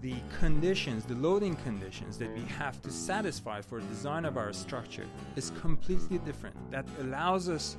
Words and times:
the 0.00 0.14
conditions, 0.38 1.04
the 1.04 1.14
loading 1.14 1.56
conditions 1.56 2.16
that 2.18 2.32
we 2.34 2.42
have 2.42 2.80
to 2.82 2.90
satisfy 2.90 3.60
for 3.60 3.80
design 3.80 4.24
of 4.24 4.38
our 4.38 4.52
structure 4.52 5.06
is 5.36 5.52
completely 5.60 6.18
different. 6.18 6.56
That 6.70 6.86
allows 7.00 7.48
us 7.48 7.76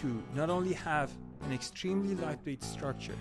to 0.00 0.22
not 0.34 0.48
only 0.48 0.72
have 0.72 1.10
an 1.44 1.52
extremely 1.52 2.14
lightweight 2.14 2.62
structure, 2.62 3.16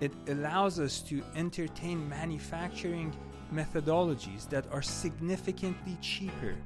it 0.00 0.12
allows 0.28 0.80
us 0.80 1.00
to 1.02 1.22
entertain 1.36 2.08
manufacturing 2.08 3.14
methodologies 3.52 4.48
that 4.48 4.64
are 4.72 4.82
significantly 4.82 5.96
cheaper 6.00 6.56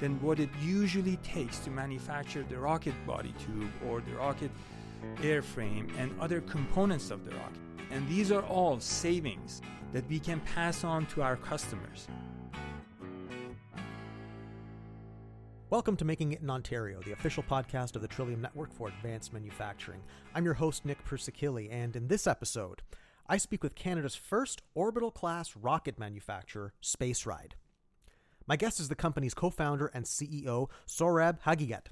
than 0.00 0.20
what 0.22 0.40
it 0.40 0.48
usually 0.62 1.16
takes 1.18 1.58
to 1.60 1.70
manufacture 1.70 2.44
the 2.48 2.58
rocket 2.58 2.94
body 3.06 3.34
tube 3.38 3.70
or 3.88 4.00
the 4.00 4.12
rocket 4.12 4.50
airframe 5.16 5.90
and 5.98 6.14
other 6.20 6.40
components 6.42 7.10
of 7.10 7.24
the 7.24 7.30
rocket. 7.32 7.58
And 7.90 8.06
these 8.08 8.30
are 8.32 8.42
all 8.42 8.80
savings 8.80 9.62
that 9.92 10.08
we 10.08 10.18
can 10.18 10.40
pass 10.40 10.84
on 10.84 11.06
to 11.06 11.22
our 11.22 11.36
customers. 11.36 12.06
Welcome 15.68 15.96
to 15.96 16.04
Making 16.04 16.32
It 16.32 16.40
in 16.40 16.50
Ontario, 16.50 17.00
the 17.04 17.12
official 17.12 17.44
podcast 17.44 17.94
of 17.94 18.02
the 18.02 18.08
Trillium 18.08 18.40
Network 18.40 18.72
for 18.72 18.88
Advanced 18.88 19.32
Manufacturing. 19.32 20.00
I'm 20.34 20.44
your 20.44 20.54
host, 20.54 20.84
Nick 20.84 21.04
Persikili, 21.04 21.72
and 21.72 21.94
in 21.94 22.08
this 22.08 22.26
episode, 22.26 22.82
I 23.28 23.36
speak 23.36 23.62
with 23.62 23.76
Canada's 23.76 24.16
first 24.16 24.62
orbital 24.74 25.12
class 25.12 25.54
rocket 25.56 25.98
manufacturer, 25.98 26.72
SpaceRyde. 26.82 27.52
My 28.46 28.56
guest 28.56 28.80
is 28.80 28.88
the 28.88 28.96
company's 28.96 29.34
co 29.34 29.50
founder 29.50 29.90
and 29.94 30.04
CEO, 30.04 30.68
Sohrab 30.88 31.40
Haghighat. 31.42 31.86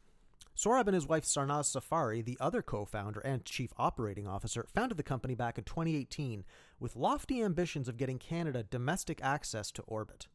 Sohrab 0.58 0.88
and 0.88 0.94
his 0.94 1.06
wife 1.06 1.22
Sarnaz 1.22 1.66
Safari, 1.66 2.20
the 2.20 2.36
other 2.40 2.62
co 2.62 2.84
founder 2.84 3.20
and 3.20 3.44
chief 3.44 3.72
operating 3.78 4.26
officer, 4.26 4.66
founded 4.74 4.98
the 4.98 5.04
company 5.04 5.36
back 5.36 5.56
in 5.56 5.62
2018 5.62 6.44
with 6.80 6.96
lofty 6.96 7.40
ambitions 7.40 7.88
of 7.88 7.96
getting 7.96 8.18
Canada 8.18 8.64
domestic 8.68 9.22
access 9.22 9.70
to 9.70 9.82
orbit. 9.82 10.26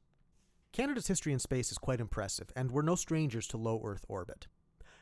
Canada's 0.71 1.07
history 1.07 1.33
in 1.33 1.39
space 1.39 1.73
is 1.73 1.77
quite 1.77 1.99
impressive, 1.99 2.53
and 2.55 2.71
we're 2.71 2.83
no 2.83 2.95
strangers 2.95 3.47
to 3.47 3.57
low 3.57 3.81
Earth 3.83 4.05
orbit. 4.07 4.47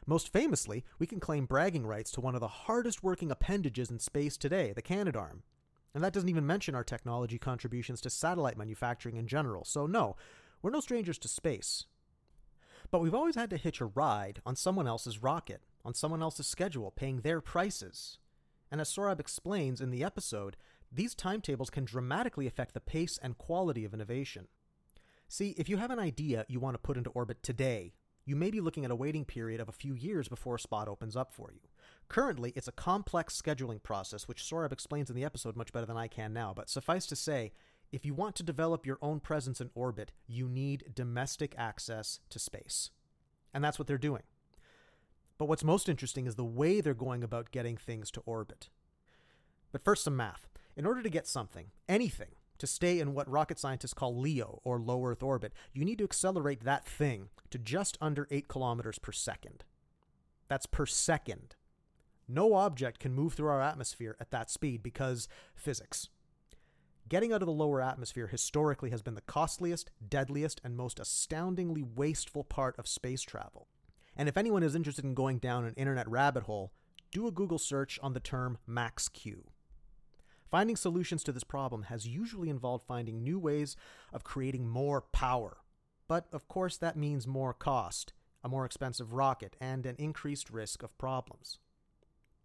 Most 0.07 0.33
famously, 0.33 0.83
we 0.97 1.05
can 1.05 1.19
claim 1.19 1.45
bragging 1.45 1.85
rights 1.85 2.09
to 2.13 2.21
one 2.21 2.33
of 2.33 2.41
the 2.41 2.47
hardest 2.47 3.03
working 3.03 3.29
appendages 3.29 3.91
in 3.91 3.99
space 3.99 4.37
today, 4.37 4.73
the 4.73 4.81
Canadarm. 4.81 5.43
And 5.93 6.03
that 6.03 6.13
doesn't 6.13 6.29
even 6.29 6.47
mention 6.47 6.73
our 6.73 6.83
technology 6.83 7.37
contributions 7.37 8.01
to 8.01 8.09
satellite 8.09 8.57
manufacturing 8.57 9.17
in 9.17 9.27
general, 9.27 9.65
so 9.65 9.85
no, 9.85 10.15
we're 10.63 10.71
no 10.71 10.79
strangers 10.79 11.19
to 11.19 11.27
space. 11.27 11.85
But 12.91 12.99
we've 12.99 13.15
always 13.15 13.35
had 13.35 13.49
to 13.51 13.57
hitch 13.57 13.79
a 13.79 13.85
ride 13.85 14.41
on 14.45 14.57
someone 14.57 14.87
else's 14.87 15.23
rocket, 15.23 15.61
on 15.85 15.93
someone 15.93 16.21
else's 16.21 16.47
schedule, 16.47 16.91
paying 16.91 17.21
their 17.21 17.39
prices. 17.39 18.19
And 18.69 18.81
as 18.81 18.89
Sohrab 18.89 19.19
explains 19.19 19.79
in 19.81 19.91
the 19.91 20.03
episode, 20.03 20.57
these 20.91 21.15
timetables 21.15 21.69
can 21.69 21.85
dramatically 21.85 22.47
affect 22.47 22.73
the 22.73 22.81
pace 22.81 23.17
and 23.21 23.37
quality 23.37 23.85
of 23.85 23.93
innovation. 23.93 24.47
See, 25.29 25.55
if 25.57 25.69
you 25.69 25.77
have 25.77 25.91
an 25.91 25.99
idea 25.99 26.45
you 26.49 26.59
want 26.59 26.73
to 26.73 26.81
put 26.81 26.97
into 26.97 27.09
orbit 27.11 27.41
today, 27.41 27.93
you 28.25 28.35
may 28.35 28.51
be 28.51 28.59
looking 28.59 28.83
at 28.83 28.91
a 28.91 28.95
waiting 28.95 29.23
period 29.23 29.61
of 29.61 29.69
a 29.69 29.73
few 29.73 29.93
years 29.93 30.27
before 30.27 30.55
a 30.55 30.59
spot 30.59 30.89
opens 30.89 31.15
up 31.15 31.33
for 31.33 31.51
you. 31.51 31.61
Currently, 32.09 32.51
it's 32.55 32.67
a 32.67 32.73
complex 32.73 33.41
scheduling 33.41 33.81
process, 33.81 34.27
which 34.27 34.43
Sohrab 34.43 34.73
explains 34.73 35.09
in 35.09 35.15
the 35.15 35.23
episode 35.23 35.55
much 35.55 35.71
better 35.71 35.85
than 35.85 35.97
I 35.97 36.07
can 36.07 36.33
now, 36.33 36.53
but 36.53 36.69
suffice 36.69 37.05
to 37.07 37.15
say, 37.15 37.53
if 37.91 38.05
you 38.05 38.13
want 38.13 38.35
to 38.35 38.43
develop 38.43 38.85
your 38.85 38.97
own 39.01 39.19
presence 39.19 39.59
in 39.59 39.69
orbit, 39.75 40.11
you 40.27 40.47
need 40.47 40.93
domestic 40.95 41.53
access 41.57 42.19
to 42.29 42.39
space. 42.39 42.91
And 43.53 43.63
that's 43.63 43.77
what 43.77 43.87
they're 43.87 43.97
doing. 43.97 44.23
But 45.37 45.45
what's 45.47 45.63
most 45.63 45.89
interesting 45.89 46.27
is 46.27 46.35
the 46.35 46.45
way 46.45 46.81
they're 46.81 46.93
going 46.93 47.23
about 47.23 47.51
getting 47.51 47.75
things 47.75 48.11
to 48.11 48.21
orbit. 48.25 48.69
But 49.71 49.83
first, 49.83 50.03
some 50.03 50.15
math. 50.15 50.47
In 50.77 50.85
order 50.85 51.01
to 51.01 51.09
get 51.09 51.27
something, 51.27 51.67
anything, 51.89 52.29
to 52.59 52.67
stay 52.67 52.99
in 52.99 53.13
what 53.13 53.29
rocket 53.29 53.59
scientists 53.59 53.93
call 53.93 54.15
LEO, 54.17 54.61
or 54.63 54.79
low 54.79 55.03
Earth 55.03 55.23
orbit, 55.23 55.51
you 55.73 55.83
need 55.83 55.97
to 55.97 56.03
accelerate 56.03 56.63
that 56.63 56.85
thing 56.85 57.29
to 57.49 57.57
just 57.57 57.97
under 57.99 58.27
8 58.29 58.47
kilometers 58.47 58.99
per 58.99 59.11
second. 59.11 59.63
That's 60.47 60.67
per 60.67 60.85
second. 60.85 61.55
No 62.27 62.53
object 62.53 62.99
can 62.99 63.13
move 63.13 63.33
through 63.33 63.49
our 63.49 63.61
atmosphere 63.61 64.15
at 64.19 64.31
that 64.31 64.49
speed 64.49 64.83
because 64.83 65.27
physics. 65.55 66.09
Getting 67.11 67.33
out 67.33 67.41
of 67.41 67.45
the 67.45 67.51
lower 67.51 67.81
atmosphere 67.81 68.27
historically 68.27 68.91
has 68.91 69.01
been 69.01 69.15
the 69.15 69.19
costliest, 69.19 69.91
deadliest, 70.07 70.61
and 70.63 70.77
most 70.77 70.97
astoundingly 70.97 71.83
wasteful 71.83 72.45
part 72.45 72.79
of 72.79 72.87
space 72.87 73.21
travel. 73.21 73.67
And 74.15 74.29
if 74.29 74.37
anyone 74.37 74.63
is 74.63 74.75
interested 74.75 75.03
in 75.03 75.13
going 75.13 75.39
down 75.39 75.65
an 75.65 75.73
internet 75.73 76.07
rabbit 76.07 76.43
hole, 76.43 76.71
do 77.11 77.27
a 77.27 77.31
Google 77.31 77.59
search 77.59 77.99
on 78.01 78.13
the 78.13 78.21
term 78.21 78.59
max 78.65 79.09
Q. 79.09 79.43
Finding 80.49 80.77
solutions 80.77 81.21
to 81.25 81.33
this 81.33 81.43
problem 81.43 81.83
has 81.83 82.07
usually 82.07 82.47
involved 82.49 82.85
finding 82.85 83.21
new 83.21 83.37
ways 83.37 83.75
of 84.13 84.23
creating 84.23 84.69
more 84.69 85.01
power. 85.01 85.57
But 86.07 86.27
of 86.31 86.47
course, 86.47 86.77
that 86.77 86.95
means 86.95 87.27
more 87.27 87.53
cost, 87.53 88.13
a 88.41 88.47
more 88.47 88.63
expensive 88.63 89.11
rocket, 89.11 89.57
and 89.59 89.85
an 89.85 89.97
increased 89.99 90.49
risk 90.49 90.81
of 90.81 90.97
problems. 90.97 91.59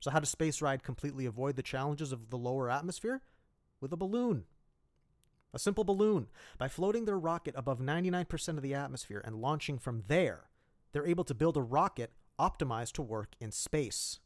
So, 0.00 0.10
how 0.10 0.18
does 0.18 0.34
SpaceRyde 0.34 0.82
completely 0.82 1.24
avoid 1.24 1.54
the 1.54 1.62
challenges 1.62 2.10
of 2.10 2.30
the 2.30 2.36
lower 2.36 2.68
atmosphere? 2.68 3.22
With 3.80 3.92
a 3.92 3.96
balloon. 3.96 4.42
A 5.56 5.58
simple 5.58 5.84
balloon. 5.84 6.26
By 6.58 6.68
floating 6.68 7.06
their 7.06 7.18
rocket 7.18 7.54
above 7.56 7.78
99% 7.78 8.48
of 8.58 8.62
the 8.62 8.74
atmosphere 8.74 9.22
and 9.24 9.40
launching 9.40 9.78
from 9.78 10.02
there, 10.06 10.50
they're 10.92 11.06
able 11.06 11.24
to 11.24 11.34
build 11.34 11.56
a 11.56 11.62
rocket 11.62 12.12
optimized 12.38 12.92
to 12.92 13.02
work 13.02 13.32
in 13.40 13.50
space. 13.52 14.18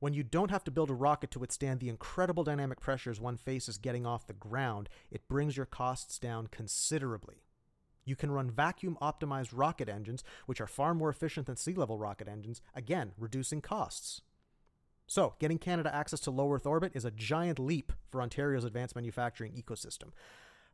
When 0.00 0.12
you 0.12 0.22
don't 0.22 0.50
have 0.50 0.62
to 0.64 0.70
build 0.70 0.90
a 0.90 0.94
rocket 0.94 1.30
to 1.30 1.38
withstand 1.38 1.80
the 1.80 1.88
incredible 1.88 2.44
dynamic 2.44 2.80
pressures 2.80 3.18
one 3.18 3.38
faces 3.38 3.78
getting 3.78 4.04
off 4.04 4.26
the 4.26 4.34
ground, 4.34 4.90
it 5.10 5.26
brings 5.26 5.56
your 5.56 5.64
costs 5.64 6.18
down 6.18 6.48
considerably. 6.48 7.36
You 8.04 8.14
can 8.14 8.30
run 8.30 8.50
vacuum 8.50 8.98
optimized 9.00 9.52
rocket 9.54 9.88
engines, 9.88 10.22
which 10.44 10.60
are 10.60 10.66
far 10.66 10.92
more 10.92 11.08
efficient 11.08 11.46
than 11.46 11.56
sea 11.56 11.72
level 11.72 11.96
rocket 11.96 12.28
engines, 12.28 12.60
again, 12.74 13.12
reducing 13.16 13.62
costs. 13.62 14.20
So, 15.06 15.34
getting 15.38 15.58
Canada 15.58 15.94
access 15.94 16.20
to 16.20 16.30
low 16.30 16.52
Earth 16.52 16.66
orbit 16.66 16.92
is 16.94 17.04
a 17.04 17.10
giant 17.10 17.58
leap 17.58 17.92
for 18.10 18.22
Ontario's 18.22 18.64
advanced 18.64 18.96
manufacturing 18.96 19.52
ecosystem. 19.52 20.10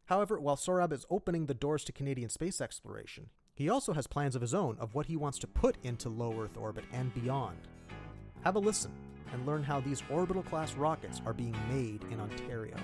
However, 0.06 0.41
while 0.41 0.56
Sohrab 0.56 0.92
is 0.92 1.06
opening 1.10 1.46
the 1.46 1.54
doors 1.54 1.84
to 1.84 1.92
Canadian 1.92 2.30
space 2.30 2.60
exploration, 2.60 3.30
he 3.54 3.68
also 3.68 3.92
has 3.92 4.06
plans 4.06 4.34
of 4.34 4.42
his 4.42 4.54
own 4.54 4.76
of 4.78 4.94
what 4.94 5.06
he 5.06 5.16
wants 5.16 5.38
to 5.41 5.46
put 5.46 5.76
into 5.82 6.08
low 6.08 6.41
Earth 6.41 6.56
orbit 6.56 6.84
and 6.92 7.12
beyond. 7.12 7.58
Have 8.42 8.56
a 8.56 8.60
listen 8.60 8.92
and 9.32 9.46
learn 9.46 9.62
how 9.62 9.80
these 9.80 10.02
orbital 10.10 10.42
class 10.42 10.74
rockets 10.74 11.20
are 11.26 11.34
being 11.34 11.56
made 11.68 12.04
in 12.10 12.20
Ontario. 12.20 12.76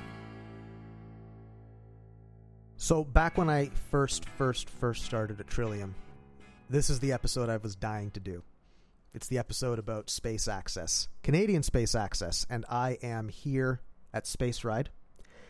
So, 2.77 3.05
back 3.05 3.39
when 3.39 3.49
I 3.49 3.71
first, 3.91 4.29
first, 4.29 4.69
first 4.69 5.05
started 5.05 5.41
at 5.41 5.47
Trillium, 5.47 5.95
this 6.69 6.91
is 6.91 7.01
the 7.01 7.13
episode 7.13 7.49
I 7.49 7.57
was 7.57 7.75
dying 7.75 8.11
to 8.11 8.21
do. 8.21 8.43
It's 9.17 9.29
the 9.29 9.39
episode 9.39 9.79
about 9.79 10.11
space 10.11 10.47
access, 10.47 11.09
Canadian 11.23 11.63
space 11.63 11.95
access, 11.95 12.45
and 12.51 12.67
I 12.69 12.99
am 13.03 13.31
here 13.31 13.81
at 14.13 14.25
SpaceRyde, 14.25 14.89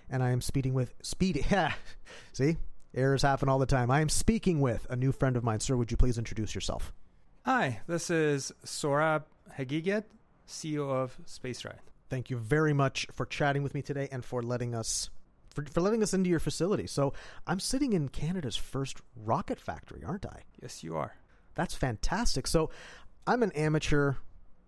and 0.09 0.23
I 0.23 0.31
am 0.31 0.41
speeding 0.41 0.73
with 0.73 0.95
speed. 1.03 1.45
See, 2.33 2.59
errors 2.95 3.23
happen 3.23 3.49
all 3.49 3.59
the 3.59 3.67
time. 3.67 3.91
I 3.91 4.03
am 4.03 4.09
speaking 4.09 4.61
with 4.61 4.87
a 4.89 4.95
new 4.95 5.11
friend 5.11 5.37
of 5.37 5.43
mine. 5.43 5.59
Sir, 5.59 5.77
would 5.77 5.91
you 5.91 5.97
please 5.97 6.17
introduce 6.17 6.55
yourself? 6.55 6.93
Hi, 7.45 7.81
this 7.89 8.09
is 8.09 8.53
Sohrab 8.65 9.25
Haghighat, 9.59 10.05
CEO 10.47 10.89
of 10.89 11.19
SpaceRyde. 11.27 11.81
Thank 12.09 12.31
you 12.31 12.37
very 12.37 12.73
much 12.73 13.09
for 13.11 13.27
chatting 13.27 13.65
with 13.65 13.75
me 13.75 13.83
today 13.83 14.09
and 14.13 14.25
for 14.25 14.45
letting 14.45 14.77
us 14.77 15.11
for, 15.53 15.65
for 15.73 15.81
letting 15.81 16.05
us 16.05 16.15
into 16.15 16.31
your 16.31 16.39
facility. 16.39 16.87
So 16.87 17.15
I'm 17.49 17.59
sitting 17.59 17.95
in 17.95 18.11
Canada's 18.11 18.55
first 18.55 18.99
rocket 19.17 19.59
factory, 19.59 20.05
aren't 20.07 20.25
I? 20.25 20.43
Yes, 20.63 20.85
you 20.85 20.95
are. 20.95 21.17
That's 21.57 21.75
fantastic. 21.75 22.47
So 22.47 22.71
I'm 23.27 23.43
an 23.43 23.53
amateur 23.53 24.15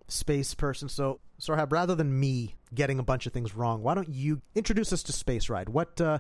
space 0.09 0.55
person, 0.55 0.89
so 0.89 1.21
Sohrab, 1.41 1.71
rather 1.71 1.95
than 1.95 2.19
me 2.19 2.57
getting 2.75 2.99
a 2.99 3.05
bunch 3.05 3.27
of 3.27 3.33
things 3.33 3.55
wrong, 3.55 3.83
why 3.83 3.95
don't 3.95 4.09
you 4.09 4.43
introduce 4.55 4.93
us 4.93 5.03
to 5.05 5.13
SpaceRyde? 5.13 5.69
What 5.69 6.01
uh, 6.01 6.19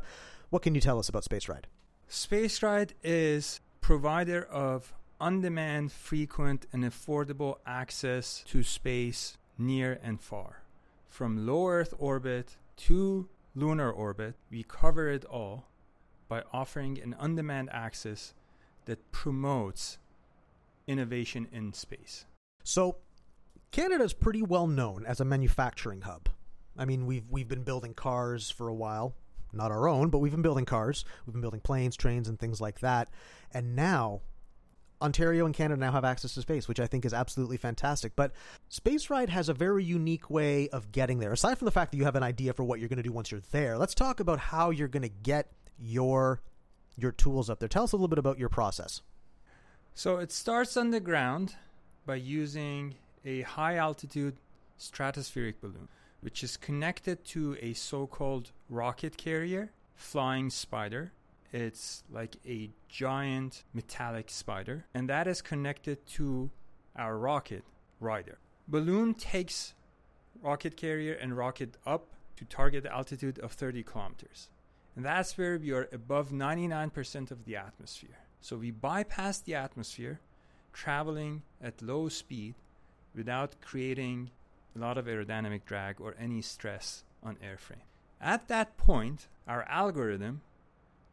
what 0.50 0.62
can 0.62 0.74
you 0.74 0.80
tell 0.80 0.98
us 0.98 1.08
about 1.08 1.24
SpaceRyde? 1.24 1.64
SpaceRyde 2.08 2.92
is 3.02 3.60
provider 3.80 4.44
of 4.44 4.94
on-demand, 5.20 5.90
frequent, 5.90 6.66
and 6.72 6.84
affordable 6.84 7.56
access 7.66 8.44
to 8.46 8.62
space 8.62 9.36
near 9.58 9.98
and 10.02 10.20
far. 10.20 10.62
From 11.08 11.44
low 11.44 11.68
Earth 11.68 11.92
orbit 11.98 12.56
to 12.76 13.28
lunar 13.56 13.90
orbit, 13.90 14.36
we 14.50 14.62
cover 14.62 15.08
it 15.08 15.24
all 15.24 15.66
by 16.28 16.44
offering 16.52 17.00
an 17.02 17.14
on-demand 17.18 17.68
access 17.72 18.32
that 18.84 19.10
promotes 19.10 19.98
innovation 20.88 21.46
in 21.52 21.72
space. 21.72 22.24
So, 22.64 22.96
Canada 23.70 24.04
is 24.04 24.12
pretty 24.12 24.42
well 24.42 24.66
known 24.66 25.04
as 25.06 25.20
a 25.20 25.24
manufacturing 25.24 26.00
hub. 26.00 26.28
I 26.76 26.84
mean, 26.84 27.06
we've 27.06 27.28
we've 27.30 27.48
been 27.48 27.62
building 27.62 27.94
cars 27.94 28.50
for 28.50 28.68
a 28.68 28.74
while, 28.74 29.14
not 29.52 29.70
our 29.70 29.88
own, 29.88 30.10
but 30.10 30.18
we've 30.18 30.32
been 30.32 30.42
building 30.42 30.64
cars. 30.64 31.04
We've 31.26 31.34
been 31.34 31.42
building 31.42 31.60
planes, 31.60 31.96
trains, 31.96 32.28
and 32.28 32.38
things 32.38 32.60
like 32.60 32.80
that. 32.80 33.10
And 33.52 33.76
now, 33.76 34.22
Ontario 35.00 35.44
and 35.44 35.54
Canada 35.54 35.80
now 35.80 35.92
have 35.92 36.04
access 36.04 36.34
to 36.34 36.42
space, 36.42 36.66
which 36.66 36.80
I 36.80 36.86
think 36.86 37.04
is 37.04 37.14
absolutely 37.14 37.56
fantastic. 37.56 38.16
But 38.16 38.32
SpaceRyde 38.70 39.28
has 39.28 39.48
a 39.48 39.54
very 39.54 39.84
unique 39.84 40.30
way 40.30 40.68
of 40.70 40.92
getting 40.92 41.18
there. 41.18 41.32
Aside 41.32 41.58
from 41.58 41.66
the 41.66 41.72
fact 41.72 41.92
that 41.92 41.98
you 41.98 42.04
have 42.04 42.16
an 42.16 42.22
idea 42.22 42.52
for 42.52 42.64
what 42.64 42.80
you're 42.80 42.88
going 42.88 42.98
to 42.98 43.02
do 43.02 43.12
once 43.12 43.30
you're 43.30 43.42
there, 43.50 43.78
let's 43.78 43.94
talk 43.94 44.20
about 44.20 44.38
how 44.38 44.70
you're 44.70 44.88
going 44.88 45.02
to 45.02 45.08
get 45.08 45.52
your 45.78 46.42
your 46.96 47.12
tools 47.12 47.48
up 47.48 47.60
there. 47.60 47.68
Tell 47.68 47.84
us 47.84 47.92
a 47.92 47.96
little 47.96 48.08
bit 48.08 48.18
about 48.18 48.38
your 48.38 48.48
process. 48.48 49.02
So 49.98 50.18
it 50.18 50.30
starts 50.30 50.76
on 50.76 50.90
the 50.90 51.00
ground 51.00 51.56
by 52.06 52.14
using 52.14 52.94
a 53.24 53.40
high 53.40 53.74
altitude 53.74 54.36
stratospheric 54.78 55.54
balloon, 55.60 55.88
which 56.20 56.44
is 56.44 56.56
connected 56.56 57.24
to 57.34 57.56
a 57.60 57.72
so 57.72 58.06
called 58.06 58.52
rocket 58.70 59.16
carrier, 59.16 59.72
flying 59.96 60.50
spider, 60.50 61.10
it's 61.52 62.04
like 62.12 62.36
a 62.46 62.70
giant 62.88 63.64
metallic 63.74 64.30
spider, 64.30 64.84
and 64.94 65.08
that 65.08 65.26
is 65.26 65.42
connected 65.42 66.06
to 66.14 66.50
our 66.94 67.18
rocket 67.18 67.64
Ryder. 67.98 68.38
Balloon 68.68 69.14
takes 69.14 69.74
rocket 70.40 70.76
carrier 70.76 71.14
and 71.14 71.36
rocket 71.36 71.76
up 71.84 72.14
to 72.36 72.44
target 72.44 72.86
altitude 72.86 73.40
of 73.40 73.50
30 73.50 73.82
kilometers. 73.82 74.48
And 74.94 75.04
that's 75.04 75.36
where 75.36 75.58
we 75.58 75.72
are 75.72 75.88
above 75.90 76.30
99% 76.30 77.32
of 77.32 77.44
the 77.44 77.56
atmosphere. 77.56 78.27
So 78.40 78.56
we 78.56 78.70
bypass 78.70 79.40
the 79.40 79.54
atmosphere, 79.54 80.20
traveling 80.72 81.42
at 81.62 81.82
low 81.82 82.08
speed 82.08 82.54
without 83.14 83.56
creating 83.60 84.30
a 84.76 84.78
lot 84.78 84.98
of 84.98 85.06
aerodynamic 85.06 85.64
drag 85.64 86.00
or 86.00 86.14
any 86.18 86.40
stress 86.40 87.04
on 87.22 87.36
airframe. 87.36 87.82
At 88.20 88.48
that 88.48 88.76
point, 88.76 89.28
our 89.46 89.64
algorithm 89.68 90.42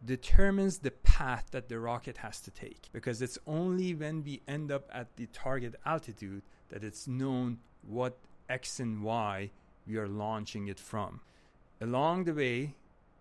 determines 0.03 0.79
the 0.79 0.91
path 0.91 1.47
that 1.51 1.69
the 1.69 1.79
rocket 1.79 2.17
has 2.17 2.39
to 2.41 2.51
take 2.51 2.89
because 2.91 3.21
it's 3.21 3.39
only 3.47 3.95
when 3.95 4.23
we 4.23 4.41
end 4.47 4.71
up 4.71 4.89
at 4.93 5.15
the 5.15 5.25
target 5.27 5.75
altitude 5.85 6.43
that 6.69 6.83
it's 6.83 7.07
known 7.07 7.57
what 7.81 8.17
x 8.49 8.79
and 8.79 9.03
y 9.03 9.49
we 9.87 9.97
are 9.97 10.07
launching 10.07 10.67
it 10.67 10.79
from. 10.79 11.21
Along 11.81 12.23
the 12.23 12.33
way, 12.33 12.75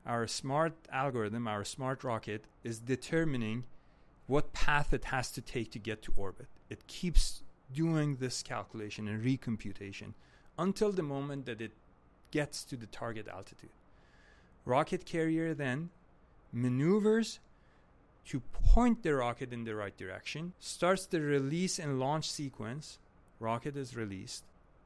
our 0.07 0.27
smart 0.27 0.75
algorithm, 0.93 1.49
our 1.49 1.65
smart 1.65 2.05
rocket, 2.05 2.45
is 2.63 2.79
determining 2.79 3.65
what 4.27 4.53
path 4.53 4.93
it 4.93 5.07
has 5.07 5.31
to 5.33 5.41
take 5.41 5.71
to 5.73 5.79
get 5.79 6.03
to 6.03 6.13
orbit. 6.17 6.47
It 6.71 6.87
keeps 6.87 7.43
doing 7.73 8.17
this 8.17 8.43
calculation 8.43 9.09
and 9.09 9.25
recomputation 9.25 10.15
until 10.59 10.93
the 10.93 11.03
moment 11.03 11.47
that 11.47 11.61
it 11.61 11.73
gets 12.31 12.65
to 12.65 12.77
the 12.77 12.87
target 12.87 13.29
altitude. 13.29 13.71
Rocket 14.65 15.05
carrier 15.05 15.55
then 15.55 15.91
maneuvers 16.53 17.41
to 18.27 18.41
point 18.41 19.03
the 19.03 19.15
rocket 19.15 19.53
in 19.53 19.65
the 19.65 19.75
right 19.75 19.97
direction, 19.97 20.55
starts 20.59 21.07
the 21.07 21.21
release 21.21 21.79
and 21.79 22.01
launch 22.01 22.31
sequence. 22.31 22.99
Rocket 23.39 23.77
is 23.77 23.97
released, 23.97 24.45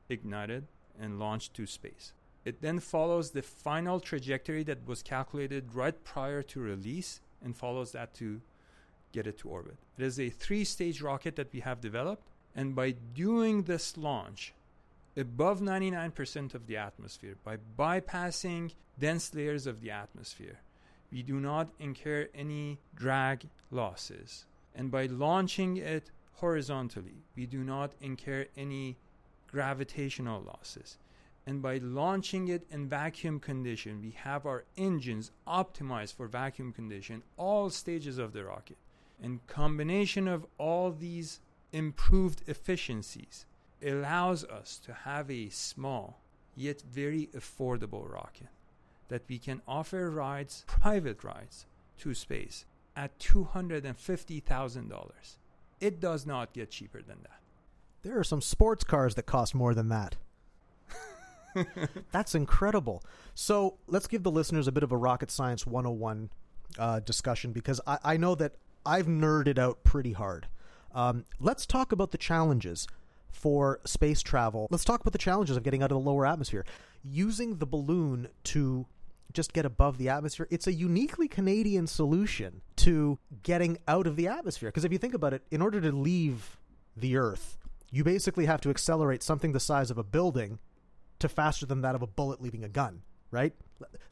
ignited, 0.09 0.67
and 1.01 1.19
launched 1.19 1.55
to 1.55 1.67
space. 1.67 2.13
It 2.45 2.61
then 2.63 2.81
follows 2.81 3.31
the 3.31 3.43
final 3.43 4.01
trajectory 4.01 4.65
that 4.65 4.87
was 4.87 5.03
calculated 5.03 5.75
right 5.75 6.03
prior 6.03 6.43
to 6.43 6.61
release 6.61 7.21
and 7.45 7.57
follows 7.57 7.93
that 7.93 8.15
to 8.15 8.41
get 9.13 9.27
it 9.27 9.39
to 9.39 9.49
orbit. 9.49 9.77
It 9.97 10.05
is 10.05 10.19
a 10.19 10.31
three 10.31 10.65
stage 10.65 11.01
rocket 11.01 11.37
that 11.37 11.53
we 11.53 11.61
have 11.61 11.81
developed, 11.81 12.29
and 12.55 12.75
by 12.75 12.93
doing 12.93 13.63
this 13.63 13.97
launch 13.97 14.55
above 15.17 15.61
99% 15.61 16.55
of 16.55 16.67
the 16.67 16.77
atmosphere, 16.77 17.37
by 17.45 17.57
bypassing 17.79 18.73
dense 18.99 19.35
layers 19.35 19.67
of 19.67 19.81
the 19.81 19.91
atmosphere, 19.91 20.61
we 21.11 21.23
do 21.23 21.41
not 21.41 21.69
incur 21.79 22.29
any 22.35 22.79
drag 22.95 23.49
losses. 23.71 24.47
And 24.75 24.91
by 24.91 25.07
launching 25.07 25.77
it 25.77 26.11
horizontally, 26.35 27.25
we 27.35 27.47
do 27.47 27.65
not 27.65 27.93
incur 28.01 28.47
any 28.57 28.97
gravitational 29.51 30.43
losses. 30.43 30.99
And 31.47 31.63
by 31.63 31.79
launching 31.79 32.49
it 32.49 32.67
in 32.71 32.89
vacuum 32.89 33.41
condition, 33.41 34.03
we 34.03 34.11
have 34.11 34.45
our 34.45 34.65
engines 34.77 35.31
optimized 35.47 36.15
for 36.15 36.29
vacuum 36.29 36.73
condition, 36.73 37.23
all 37.39 37.71
stages 37.71 38.19
of 38.19 38.35
the 38.35 38.45
rocket. 38.45 38.77
And 39.23 39.47
combination 39.47 40.29
of 40.29 40.47
all 40.59 40.93
these 40.93 41.41
improved 41.73 42.43
efficiencies 42.47 43.47
allows 43.85 44.45
us 44.45 44.79
to 44.85 44.93
have 44.93 45.31
a 45.31 45.49
small 45.49 46.21
yet 46.55 46.83
very 46.83 47.29
affordable 47.35 48.11
rocket 48.11 48.49
that 49.09 49.23
we 49.29 49.39
can 49.39 49.63
offer 49.67 50.11
rides, 50.11 50.65
private 50.67 51.25
rides, 51.25 51.67
to 51.99 52.15
space 52.15 52.65
at 52.97 53.19
$250,000. 53.19 55.11
It 55.81 56.01
does 56.01 56.27
not 56.27 56.53
get 56.53 56.71
cheaper 56.71 57.01
than 57.01 57.19
that. 57.23 57.41
There 58.03 58.19
are 58.19 58.25
some 58.25 58.41
sports 58.41 58.85
cars 58.85 59.15
that 59.15 59.27
cost 59.27 59.55
more 59.55 59.75
than 59.75 59.89
that. 59.89 60.17
That's 62.13 62.35
incredible. 62.35 63.03
So 63.35 63.79
let's 63.87 64.07
give 64.07 64.23
the 64.23 64.31
listeners 64.31 64.69
a 64.69 64.73
bit 64.73 64.83
of 64.83 64.93
a 64.93 64.97
rocket 64.97 65.31
science 65.31 65.67
101 65.67 66.31
uh, 66.79 67.01
discussion 67.01 67.53
because 67.53 67.81
I, 67.87 67.99
I, 68.05 68.17
know 68.19 68.35
that 68.35 68.57
I've 68.85 69.07
nerded 69.07 69.59
out 69.59 69.85
pretty 69.85 70.13
hard. 70.13 70.49
Um, 70.95 71.25
let's 71.41 71.67
talk 71.67 71.93
about 71.93 72.11
the 72.11 72.19
challenges 72.19 72.87
for 73.31 73.81
space 73.85 74.23
travel. 74.23 74.69
Let's 74.71 74.85
talk 74.85 75.01
about 75.01 75.13
the 75.13 75.19
challenges 75.19 75.57
of 75.57 75.63
getting 75.63 75.83
out 75.83 75.93
of 75.93 76.03
the 76.03 76.11
lower 76.11 76.27
atmosphere. 76.27 76.65
Using 77.03 77.59
the 77.59 77.67
balloon 77.67 78.29
to 78.45 78.87
just 79.33 79.53
get 79.53 79.65
above 79.65 79.99
the 79.99 80.09
atmosphere. 80.09 80.49
It's 80.51 80.67
a 80.67 80.73
uniquely 80.73 81.29
Canadian 81.29 81.87
solution 81.87 82.63
to 82.77 83.19
getting 83.43 83.79
out 83.87 84.07
of 84.07 84.17
the 84.17 84.27
atmosphere. 84.27 84.71
Because 84.71 84.85
if 84.85 84.93
you 84.93 84.99
think 84.99 85.15
about 85.15 85.35
it, 85.35 85.43
in 85.51 85.61
order 85.61 85.81
to 85.81 85.93
leave 85.93 86.57
the 86.97 87.17
Earth, 87.17 87.59
you 87.91 88.05
basically 88.05 88.47
have 88.47 88.61
to 88.63 88.71
accelerate 88.71 89.23
something 89.23 89.53
the 89.53 89.61
size 89.61 89.91
of 89.91 89.99
a 89.99 90.05
building 90.05 90.59
to 91.19 91.29
faster 91.29 91.67
than 91.67 91.83
that 91.83 91.95
of 91.95 92.03
a 92.03 92.07
bullet 92.07 92.41
leaving 92.41 92.65
a 92.65 92.69
gun, 92.69 93.03
right? 93.31 93.55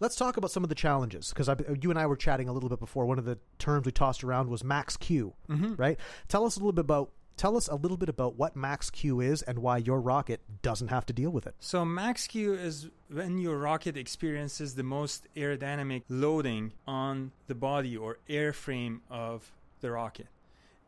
Let's 0.01 0.17
talk 0.17 0.37
about 0.37 0.51
some 0.51 0.63
of 0.63 0.69
the 0.69 0.75
challenges 0.75 1.33
because 1.35 1.49
you 1.81 1.91
and 1.91 1.99
I 1.99 2.07
were 2.07 2.17
chatting 2.17 2.49
a 2.49 2.53
little 2.53 2.69
bit 2.69 2.81
before. 2.81 3.07
One 3.07 3.19
of 3.19 3.25
the 3.25 3.39
terms 3.59 3.87
we 3.87 3.93
tossed 3.93 4.23
around 4.23 4.49
was 4.49 4.63
max 4.63 4.97
Q, 4.97 5.35
mm-hmm. 5.49 5.75
right? 5.75 5.99
Tell 6.29 6.45
us 6.45 6.57
a 6.57 6.61
little 6.61 6.73
bit 6.73 6.83
about 6.83 7.11
tell 7.37 7.57
us 7.57 7.69
a 7.69 7.75
little 7.75 7.97
bit 7.97 8.09
about 8.09 8.37
what 8.37 8.57
max 8.57 8.91
Q 8.91 9.21
is 9.21 9.43
and 9.43 9.59
why 9.59 9.79
your 9.79 10.01
rocket 10.01 10.41
doesn't 10.63 10.89
have 10.89 11.07
to 11.07 11.13
deal 11.13 11.31
with 11.31 11.47
it. 11.47 11.55
So, 11.61 11.85
max 11.85 12.27
Q 12.27 12.55
is 12.55 12.89
when 13.11 13.39
your 13.39 13.59
rocket 13.59 13.97
experiences 13.97 14.75
the 14.75 14.83
most 14.83 15.27
aerodynamic 15.37 16.03
loading 16.09 16.73
on 16.87 17.33
the 17.47 17.55
body 17.55 17.97
or 17.97 18.19
airframe 18.29 19.01
of 19.11 19.53
the 19.81 19.91
rocket. 19.91 20.29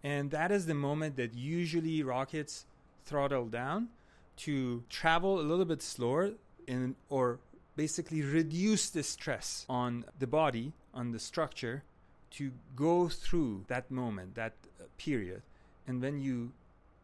And 0.02 0.30
that 0.30 0.50
is 0.50 0.66
the 0.66 0.74
moment 0.74 1.16
that 1.16 1.34
usually 1.34 2.02
rockets 2.02 2.64
throttle 3.04 3.46
down 3.46 3.88
to 4.36 4.84
travel 4.88 5.40
a 5.40 5.42
little 5.42 5.64
bit 5.64 5.82
slower 5.82 6.32
in, 6.66 6.94
or 7.08 7.40
basically 7.78 8.22
reduce 8.22 8.90
the 8.90 9.04
stress 9.04 9.64
on 9.68 10.04
the 10.18 10.26
body, 10.26 10.72
on 10.92 11.12
the 11.12 11.18
structure, 11.20 11.84
to 12.32 12.50
go 12.74 13.08
through 13.08 13.64
that 13.68 13.88
moment, 13.88 14.34
that 14.34 14.54
uh, 14.80 14.84
period. 14.98 15.42
And 15.86 16.02
when 16.02 16.20
you 16.20 16.50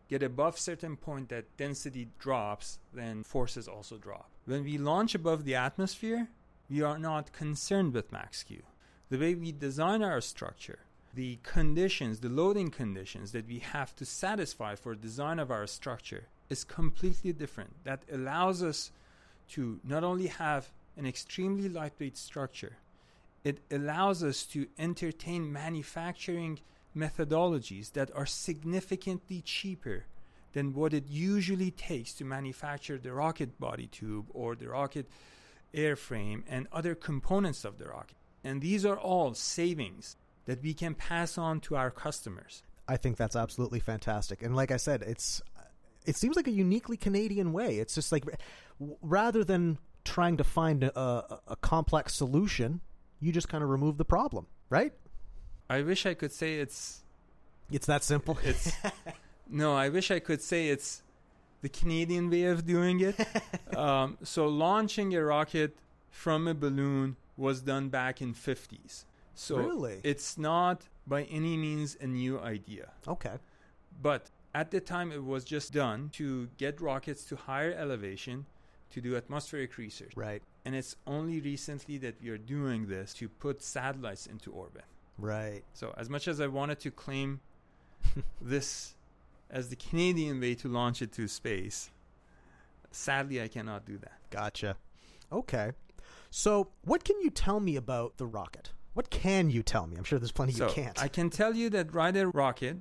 get 0.08 0.22
above 0.22 0.58
certain 0.58 0.96
point 0.96 1.28
that 1.28 1.56
density 1.56 2.08
drops 2.18 2.78
then 2.92 3.22
forces 3.22 3.68
also 3.68 3.96
drop. 3.96 4.28
When 4.46 4.64
we 4.64 4.76
launch 4.76 5.14
above 5.14 5.44
the 5.44 5.54
atmosphere 5.54 6.28
we 6.68 6.82
are 6.82 6.98
not 6.98 7.32
concerned 7.32 7.94
with 7.94 8.12
max 8.12 8.42
q. 8.42 8.62
The 9.10 9.18
way 9.18 9.34
we 9.34 9.52
design 9.52 10.02
our 10.02 10.20
structure 10.20 10.80
the 11.14 11.38
conditions 11.42 12.20
the 12.20 12.28
loading 12.28 12.70
conditions 12.70 13.32
that 13.32 13.46
we 13.46 13.60
have 13.60 13.94
to 13.96 14.04
satisfy 14.04 14.74
for 14.74 14.94
design 14.94 15.38
of 15.38 15.50
our 15.50 15.66
structure 15.66 16.24
is 16.50 16.64
completely 16.64 17.32
different. 17.32 17.72
That 17.84 18.02
allows 18.12 18.62
us 18.62 18.90
to 19.48 19.80
not 19.84 20.04
only 20.04 20.26
have 20.26 20.70
an 20.96 21.06
extremely 21.06 21.68
lightweight 21.68 22.16
structure 22.16 22.76
it 23.44 23.60
allows 23.70 24.24
us 24.24 24.44
to 24.44 24.66
entertain 24.78 25.52
manufacturing 25.52 26.58
methodologies 26.96 27.92
that 27.92 28.10
are 28.16 28.26
significantly 28.26 29.42
cheaper 29.42 30.06
than 30.54 30.72
what 30.72 30.94
it 30.94 31.04
usually 31.08 31.70
takes 31.70 32.14
to 32.14 32.24
manufacture 32.24 32.96
the 32.96 33.12
rocket 33.12 33.60
body 33.60 33.86
tube 33.88 34.26
or 34.30 34.54
the 34.54 34.68
rocket 34.68 35.06
airframe 35.74 36.42
and 36.48 36.66
other 36.72 36.94
components 36.94 37.64
of 37.64 37.78
the 37.78 37.86
rocket. 37.86 38.16
And 38.42 38.62
these 38.62 38.86
are 38.86 38.98
all 38.98 39.34
savings 39.34 40.16
that 40.46 40.62
we 40.62 40.72
can 40.72 40.94
pass 40.94 41.36
on 41.36 41.60
to 41.60 41.76
our 41.76 41.90
customers. 41.90 42.62
I 42.86 42.96
think 42.96 43.16
that's 43.16 43.36
absolutely 43.36 43.80
fantastic. 43.80 44.42
And 44.42 44.54
like 44.54 44.70
I 44.70 44.76
said, 44.76 45.02
it's 45.02 45.42
it 46.04 46.16
seems 46.16 46.36
like 46.36 46.46
a 46.46 46.52
uniquely 46.52 46.96
Canadian 46.96 47.52
way. 47.52 47.78
It's 47.78 47.94
just 47.94 48.12
like 48.12 48.24
rather 49.02 49.44
than 49.44 49.78
trying 50.04 50.36
to 50.36 50.44
find 50.44 50.84
a, 50.84 50.98
a, 50.98 51.40
a 51.48 51.56
complex 51.56 52.14
solution, 52.14 52.80
you 53.20 53.32
just 53.32 53.48
kind 53.48 53.64
of 53.64 53.70
remove 53.70 53.96
the 53.96 54.04
problem, 54.04 54.46
right? 54.68 54.92
I 55.70 55.82
wish 55.82 56.04
I 56.06 56.14
could 56.14 56.32
say 56.32 56.56
it's 56.56 57.02
it's 57.70 57.86
that 57.86 58.04
simple. 58.04 58.38
It's 58.44 58.72
no, 59.48 59.74
I 59.74 59.88
wish 59.88 60.10
I 60.10 60.18
could 60.18 60.42
say 60.42 60.68
it's 60.68 61.02
the 61.62 61.68
Canadian 61.68 62.30
way 62.30 62.44
of 62.44 62.66
doing 62.66 63.00
it. 63.00 63.16
um, 63.76 64.18
so 64.22 64.46
launching 64.46 65.14
a 65.14 65.24
rocket 65.24 65.76
from 66.10 66.46
a 66.46 66.54
balloon 66.54 67.16
was 67.36 67.62
done 67.62 67.88
back 67.88 68.20
in 68.20 68.34
50s. 68.34 69.04
So 69.34 69.56
really? 69.56 70.00
it's 70.04 70.38
not 70.38 70.82
by 71.06 71.24
any 71.24 71.56
means 71.56 71.96
a 72.00 72.06
new 72.06 72.38
idea. 72.38 72.90
Okay. 73.08 73.36
But 74.00 74.30
at 74.54 74.70
the 74.70 74.80
time, 74.80 75.10
it 75.10 75.24
was 75.24 75.44
just 75.44 75.72
done 75.72 76.10
to 76.14 76.48
get 76.56 76.80
rockets 76.80 77.24
to 77.26 77.36
higher 77.36 77.72
elevation 77.72 78.46
to 78.90 79.00
do 79.00 79.16
atmospheric 79.16 79.76
research. 79.76 80.12
Right. 80.14 80.42
And 80.64 80.74
it's 80.74 80.96
only 81.06 81.40
recently 81.40 81.98
that 81.98 82.22
we 82.22 82.30
are 82.30 82.38
doing 82.38 82.86
this 82.86 83.12
to 83.14 83.28
put 83.28 83.62
satellites 83.62 84.26
into 84.26 84.52
orbit. 84.52 84.84
Right. 85.18 85.62
So, 85.74 85.92
as 85.96 86.08
much 86.08 86.28
as 86.28 86.40
I 86.40 86.46
wanted 86.46 86.78
to 86.80 86.90
claim 86.90 87.40
this 88.40 88.94
as 89.50 89.68
the 89.68 89.76
Canadian 89.76 90.40
way 90.40 90.54
to 90.54 90.68
launch 90.68 91.02
it 91.02 91.12
to 91.12 91.26
space, 91.26 91.90
sadly, 92.92 93.42
I 93.42 93.48
cannot 93.48 93.84
do 93.84 93.98
that. 93.98 94.18
Gotcha. 94.30 94.76
Okay. 95.32 95.72
So, 96.30 96.68
what 96.84 97.04
can 97.04 97.20
you 97.20 97.30
tell 97.30 97.60
me 97.60 97.76
about 97.76 98.16
the 98.16 98.26
rocket? 98.26 98.70
What 98.94 99.10
can 99.10 99.50
you 99.50 99.64
tell 99.64 99.88
me? 99.88 99.96
I'm 99.96 100.04
sure 100.04 100.20
there's 100.20 100.32
plenty 100.32 100.52
so 100.52 100.68
you 100.68 100.72
can't. 100.72 101.02
I 101.02 101.08
can 101.08 101.30
tell 101.30 101.54
you 101.54 101.68
that 101.70 101.92
Ryder 101.92 102.30
rocket 102.30 102.78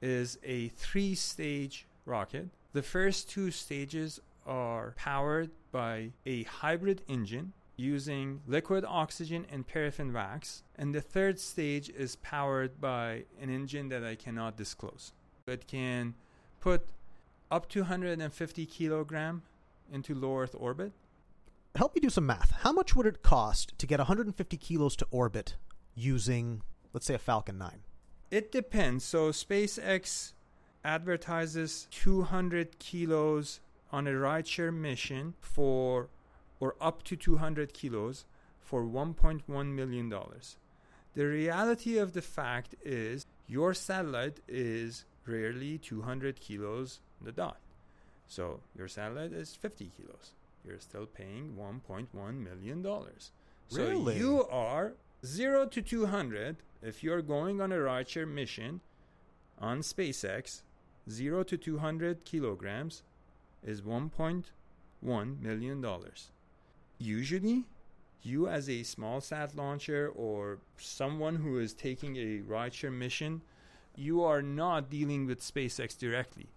is 0.00 0.38
a 0.44 0.68
three 0.68 1.14
stage 1.14 1.86
rocket. 2.04 2.48
The 2.72 2.82
first 2.82 3.30
two 3.30 3.50
stages 3.50 4.20
are 4.46 4.94
powered 4.96 5.50
by 5.72 6.10
a 6.26 6.42
hybrid 6.44 7.02
engine 7.08 7.52
using 7.76 8.40
liquid 8.46 8.84
oxygen 8.86 9.46
and 9.50 9.66
paraffin 9.66 10.12
wax. 10.12 10.62
And 10.76 10.94
the 10.94 11.00
third 11.00 11.40
stage 11.40 11.88
is 11.90 12.16
powered 12.16 12.80
by 12.80 13.24
an 13.40 13.50
engine 13.50 13.88
that 13.88 14.04
I 14.04 14.14
cannot 14.14 14.56
disclose. 14.56 15.12
It 15.46 15.66
can 15.66 16.14
put 16.60 16.86
up 17.50 17.68
to 17.70 17.80
150 17.80 18.66
kilogram 18.66 19.42
into 19.92 20.14
low 20.14 20.38
Earth 20.38 20.54
orbit. 20.58 20.92
Help 21.76 21.94
me 21.94 22.00
do 22.00 22.10
some 22.10 22.26
math. 22.26 22.52
How 22.60 22.72
much 22.72 22.94
would 22.94 23.06
it 23.06 23.22
cost 23.22 23.76
to 23.78 23.86
get 23.86 23.98
150 23.98 24.56
kilos 24.56 24.94
to 24.96 25.06
orbit 25.10 25.56
using, 25.94 26.62
let's 26.92 27.06
say, 27.06 27.14
a 27.14 27.18
Falcon 27.18 27.58
9? 27.58 27.80
It 28.34 28.50
depends. 28.50 29.04
So 29.04 29.30
SpaceX 29.30 30.32
advertises 30.84 31.86
200 31.92 32.80
kilos 32.80 33.60
on 33.92 34.08
a 34.08 34.10
rideshare 34.10 34.74
mission 34.74 35.34
for 35.40 36.08
or 36.58 36.74
up 36.80 37.04
to 37.04 37.14
200 37.14 37.72
kilos 37.72 38.24
for 38.60 38.82
1.1 38.82 39.66
million 39.72 40.08
dollars. 40.08 40.56
The 41.14 41.26
reality 41.26 41.96
of 41.96 42.12
the 42.12 42.22
fact 42.22 42.74
is 42.84 43.24
your 43.46 43.72
satellite 43.72 44.40
is 44.48 45.04
rarely 45.24 45.78
200 45.78 46.40
kilos 46.40 46.98
on 47.20 47.26
the 47.26 47.32
dot. 47.32 47.58
So 48.26 48.62
your 48.76 48.88
satellite 48.88 49.32
is 49.32 49.54
50 49.54 49.92
kilos. 49.96 50.32
You're 50.66 50.80
still 50.80 51.06
paying 51.06 51.54
1.1 51.56 52.08
million 52.42 52.82
dollars. 52.82 53.30
Really? 53.70 54.18
So 54.18 54.18
you 54.18 54.44
are 54.48 54.94
0 55.24 55.66
to 55.66 55.80
200 55.80 56.56
if 56.84 57.02
you're 57.02 57.22
going 57.22 57.60
on 57.60 57.72
a 57.72 57.76
rideshare 57.76 58.28
mission 58.28 58.80
on 59.58 59.80
SpaceX, 59.80 60.62
0 61.08 61.42
to 61.44 61.56
200 61.56 62.24
kilograms 62.24 63.02
is 63.64 63.80
1.1 63.80 65.40
million 65.40 65.80
dollars. 65.80 66.30
Usually, 66.98 67.64
you 68.22 68.48
as 68.48 68.68
a 68.68 68.82
small 68.82 69.20
sat 69.20 69.56
launcher 69.56 70.10
or 70.14 70.58
someone 70.76 71.36
who 71.36 71.58
is 71.58 71.72
taking 71.72 72.16
a 72.16 72.40
rideshare 72.40 72.92
mission, 72.92 73.42
you 73.96 74.22
are 74.22 74.42
not 74.42 74.90
dealing 74.90 75.26
with 75.26 75.40
SpaceX 75.40 75.98
directly. 75.98 76.48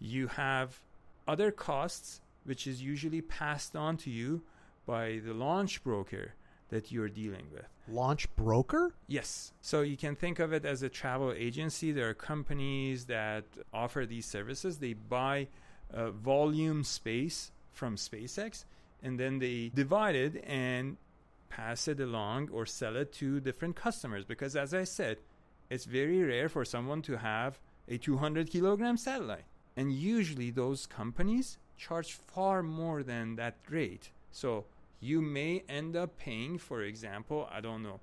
You 0.00 0.28
have 0.28 0.80
other 1.26 1.50
costs 1.50 2.20
which 2.44 2.66
is 2.66 2.82
usually 2.82 3.22
passed 3.22 3.74
on 3.74 3.96
to 3.96 4.10
you 4.10 4.42
by 4.86 5.20
the 5.24 5.32
launch 5.32 5.82
broker 5.82 6.34
that 6.70 6.90
you're 6.90 7.08
dealing 7.08 7.46
with. 7.52 7.66
Launch 7.88 8.34
broker? 8.36 8.94
Yes. 9.06 9.52
So 9.60 9.82
you 9.82 9.96
can 9.96 10.16
think 10.16 10.38
of 10.38 10.52
it 10.52 10.64
as 10.64 10.82
a 10.82 10.88
travel 10.88 11.32
agency. 11.36 11.92
There 11.92 12.08
are 12.08 12.14
companies 12.14 13.06
that 13.06 13.44
offer 13.72 14.06
these 14.06 14.26
services. 14.26 14.78
They 14.78 14.94
buy 14.94 15.48
uh, 15.92 16.10
volume 16.10 16.82
space 16.84 17.52
from 17.72 17.96
SpaceX 17.96 18.64
and 19.02 19.20
then 19.20 19.38
they 19.38 19.70
divide 19.74 20.14
it 20.14 20.42
and 20.46 20.96
pass 21.50 21.86
it 21.86 22.00
along 22.00 22.48
or 22.50 22.66
sell 22.66 22.96
it 22.96 23.12
to 23.12 23.38
different 23.38 23.76
customers. 23.76 24.24
Because 24.24 24.56
as 24.56 24.72
I 24.72 24.84
said, 24.84 25.18
it's 25.70 25.84
very 25.84 26.22
rare 26.22 26.48
for 26.48 26.64
someone 26.64 27.02
to 27.02 27.18
have 27.18 27.58
a 27.86 27.98
200 27.98 28.50
kilogram 28.50 28.96
satellite. 28.96 29.44
And 29.76 29.92
usually 29.92 30.50
those 30.50 30.86
companies 30.86 31.58
charge 31.76 32.12
far 32.12 32.62
more 32.62 33.02
than 33.02 33.36
that 33.36 33.56
rate. 33.68 34.10
So 34.30 34.64
you 35.04 35.20
may 35.20 35.62
end 35.68 35.96
up 35.96 36.16
paying, 36.16 36.56
for 36.56 36.82
example, 36.82 37.46
I 37.52 37.60
don't 37.60 37.82
know, 37.82 38.00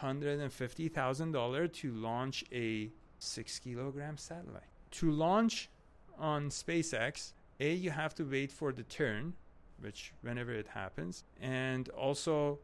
$150,000 0.00 1.72
to 1.72 1.92
launch 1.92 2.44
a 2.52 2.90
six 3.18 3.58
kilogram 3.58 4.18
satellite. 4.18 4.68
To 4.92 5.10
launch 5.10 5.70
on 6.18 6.50
SpaceX, 6.50 7.32
A, 7.60 7.72
you 7.72 7.90
have 7.90 8.14
to 8.16 8.24
wait 8.24 8.52
for 8.52 8.72
the 8.72 8.82
turn, 8.82 9.32
which 9.80 10.12
whenever 10.20 10.52
it 10.52 10.66
happens, 10.66 11.24
and 11.40 11.88
also 11.90 12.58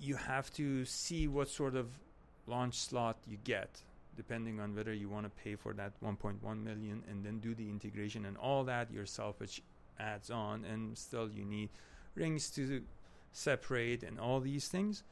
you 0.00 0.16
have 0.16 0.52
to 0.54 0.84
see 0.84 1.28
what 1.28 1.48
sort 1.48 1.76
of 1.76 1.86
launch 2.48 2.78
slot 2.78 3.16
you 3.28 3.38
get 3.44 3.80
depending 4.16 4.58
on 4.60 4.74
whether 4.74 4.94
you 4.94 5.08
want 5.10 5.24
to 5.24 5.42
pay 5.42 5.54
for 5.54 5.74
that 5.74 5.92
1.1 6.02 6.40
million 6.64 7.02
and 7.10 7.22
then 7.22 7.38
do 7.38 7.54
the 7.54 7.68
integration 7.68 8.24
and 8.24 8.36
all 8.38 8.64
that 8.64 8.90
yourself 8.90 9.38
which 9.38 9.62
adds 9.98 10.30
on 10.30 10.64
and 10.64 10.96
still 10.96 11.28
you 11.28 11.44
need 11.44 11.68
rings 12.16 12.50
to 12.50 12.82
separate 13.32 14.02
and 14.02 14.18
all 14.18 14.40
these 14.40 14.68
things 14.68 15.04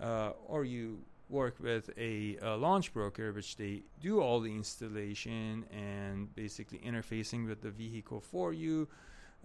uh, 0.00 0.32
or 0.46 0.64
you 0.64 0.98
work 1.28 1.56
with 1.60 1.90
a, 1.96 2.36
a, 2.42 2.56
launch 2.56 2.92
broker 2.92 3.32
which 3.32 3.56
they 3.56 3.82
do 4.00 4.20
all 4.20 4.40
the 4.40 4.52
installation 4.52 5.64
and 5.72 6.34
basically 6.34 6.78
interfacing 6.78 7.46
with 7.46 7.60
the 7.62 7.70
vehicle 7.70 8.20
for 8.20 8.52
you 8.52 8.88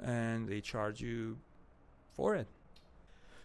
and 0.02 0.50
they 0.50 0.60
charge 0.60 1.00
you 1.00 1.38
for 2.16 2.36
it. 2.36 2.48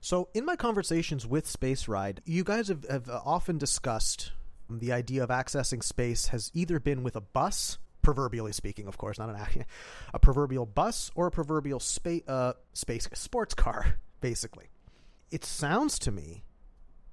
So 0.00 0.28
in 0.32 0.46
my 0.46 0.56
conversations 0.56 1.26
with 1.26 1.46
SpaceRyde 1.46 2.20
you 2.24 2.42
guys 2.42 2.68
have, 2.68 2.86
have 2.88 3.08
often 3.08 3.58
discussed 3.58 4.32
the 4.70 4.92
idea 4.92 5.22
of 5.22 5.30
accessing 5.30 5.82
space 5.82 6.28
has 6.28 6.50
either 6.54 6.78
been 6.78 7.02
with 7.02 7.16
a 7.16 7.20
bus, 7.20 7.78
proverbially 8.14 8.50
speaking, 8.50 8.88
of 8.88 8.98
course, 8.98 9.20
not 9.20 9.28
an 9.28 9.64
a 10.14 10.18
proverbial 10.18 10.66
bus 10.66 11.12
or 11.14 11.28
a 11.28 11.30
proverbial 11.30 11.78
space 11.78 12.26
uh, 12.26 12.54
space 12.72 13.08
sports 13.14 13.54
car, 13.54 13.98
basically. 14.20 14.66
It 15.30 15.44
sounds 15.44 15.96
to 16.00 16.10
me 16.10 16.42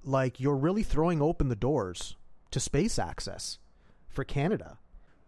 like 0.02 0.40
you're 0.40 0.56
really 0.56 0.82
throwing 0.82 1.22
open 1.22 1.50
the 1.50 1.56
doors 1.56 2.16
to 2.50 2.58
space 2.58 2.98
access 2.98 3.58
for 4.08 4.24
Canada. 4.24 4.78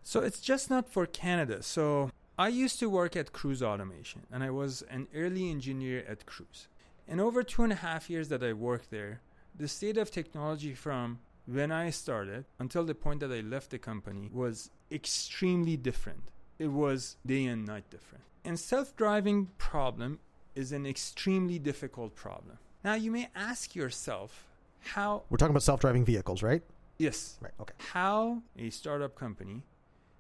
So 0.03 0.21
it's 0.21 0.41
just 0.41 0.71
not 0.71 0.89
for 0.89 1.07
Canada. 1.07 1.63
So 1.63 2.11
I 2.37 2.49
used 2.49 2.81
to 2.81 2.91
work 2.91 3.15
at 3.15 3.33
Cruise 3.33 3.63
Automation, 3.63 4.23
and 4.33 4.43
I 4.43 4.51
was 4.51 4.83
an 4.91 5.07
early 5.15 5.51
engineer 5.51 6.05
at 6.09 6.27
Cruise. 6.27 6.67
And 7.07 7.21
over 7.21 7.45
two 7.45 7.63
and 7.63 7.73
a 7.73 7.77
half 7.77 8.11
years 8.11 8.29
that 8.31 8.43
I 8.43 8.55
worked 8.55 8.91
there, 8.91 9.21
the 9.55 9.69
state 9.69 9.99
of 9.99 10.11
technology 10.11 10.75
from 10.75 11.21
when 11.47 11.73
I 11.73 11.91
started 11.91 12.45
until 12.59 12.85
the 12.85 12.95
point 12.95 13.21
that 13.21 13.33
I 13.33 13.41
left 13.41 13.71
the 13.71 13.79
company 13.79 14.31
was 14.33 14.71
extremely 14.91 15.77
different. 15.77 16.23
It 16.59 16.69
was 16.69 17.17
day 17.25 17.47
and 17.47 17.67
night 17.67 17.89
different. 17.91 18.25
And 18.45 18.59
self 18.59 18.97
driving 18.97 19.49
problem 19.59 20.21
is 20.55 20.73
an 20.73 20.87
extremely 20.87 21.59
difficult 21.59 22.15
problem. 22.15 22.59
Now, 22.85 22.95
you 22.95 23.11
may 23.11 23.29
ask 23.35 23.75
yourself 23.75 24.47
how. 24.81 25.25
We're 25.31 25.37
talking 25.37 25.53
about 25.53 25.63
self 25.63 25.81
driving 25.81 26.05
vehicles, 26.05 26.43
right? 26.43 26.63
Yes. 26.99 27.39
Right, 27.41 27.53
okay. 27.61 27.75
How 27.79 28.43
a 28.59 28.71
startup 28.71 29.15
company 29.15 29.63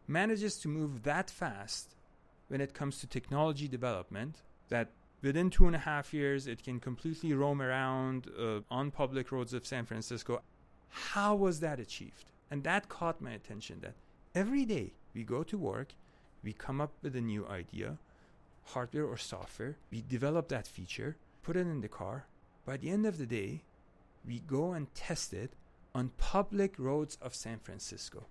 manages 0.09 0.57
to 0.59 0.69
move 0.69 1.03
that 1.03 1.31
fast 1.31 1.95
when 2.49 2.61
it 2.61 2.75
comes 2.75 2.99
to 3.01 3.07
technology 3.07 3.69
development 3.69 4.37
that 4.71 4.91
within 5.23 5.51
two 5.51 5.67
and 5.67 5.77
a 5.77 5.81
half 5.81 6.13
years 6.13 6.47
it 6.47 6.63
can 6.63 6.81
completely 6.81 7.33
roam 7.33 7.61
around 7.61 8.29
uh, 8.39 8.61
on 8.71 8.91
public 8.91 9.31
roads 9.31 9.53
of 9.53 9.67
San 9.67 9.85
Francisco 9.85 10.43
how 10.91 11.35
was 11.35 11.61
that 11.61 11.81
achieved? 11.81 12.25
And 12.51 12.65
that 12.65 12.89
caught 12.89 13.21
my 13.21 13.31
attention 13.31 13.81
that 13.81 13.95
every 14.35 14.65
day 14.65 14.93
we 15.15 15.23
go 15.23 15.43
to 15.45 15.57
work, 15.57 15.95
we 16.43 16.53
come 16.53 16.81
up 16.81 16.93
with 17.03 17.15
a 17.17 17.21
new 17.21 17.47
idea, 17.47 17.99
hardware 18.65 19.07
or 19.07 19.17
software, 19.17 19.77
we 19.91 20.03
develop 20.03 20.49
that 20.49 20.67
feature, 20.67 21.17
put 21.43 21.57
it 21.57 21.61
in 21.61 21.81
the 21.81 21.89
car. 21.89 22.27
By 22.67 22.77
the 22.77 22.91
end 22.91 23.07
of 23.07 23.19
the 23.19 23.27
day, 23.27 23.63
we 24.27 24.41
go 24.41 24.73
and 24.73 24.93
test 24.95 25.33
it 25.33 25.53
on 25.95 26.11
public 26.19 26.79
roads 26.79 27.17
of 27.23 27.35
San 27.35 27.59
Francisco, 27.59 28.27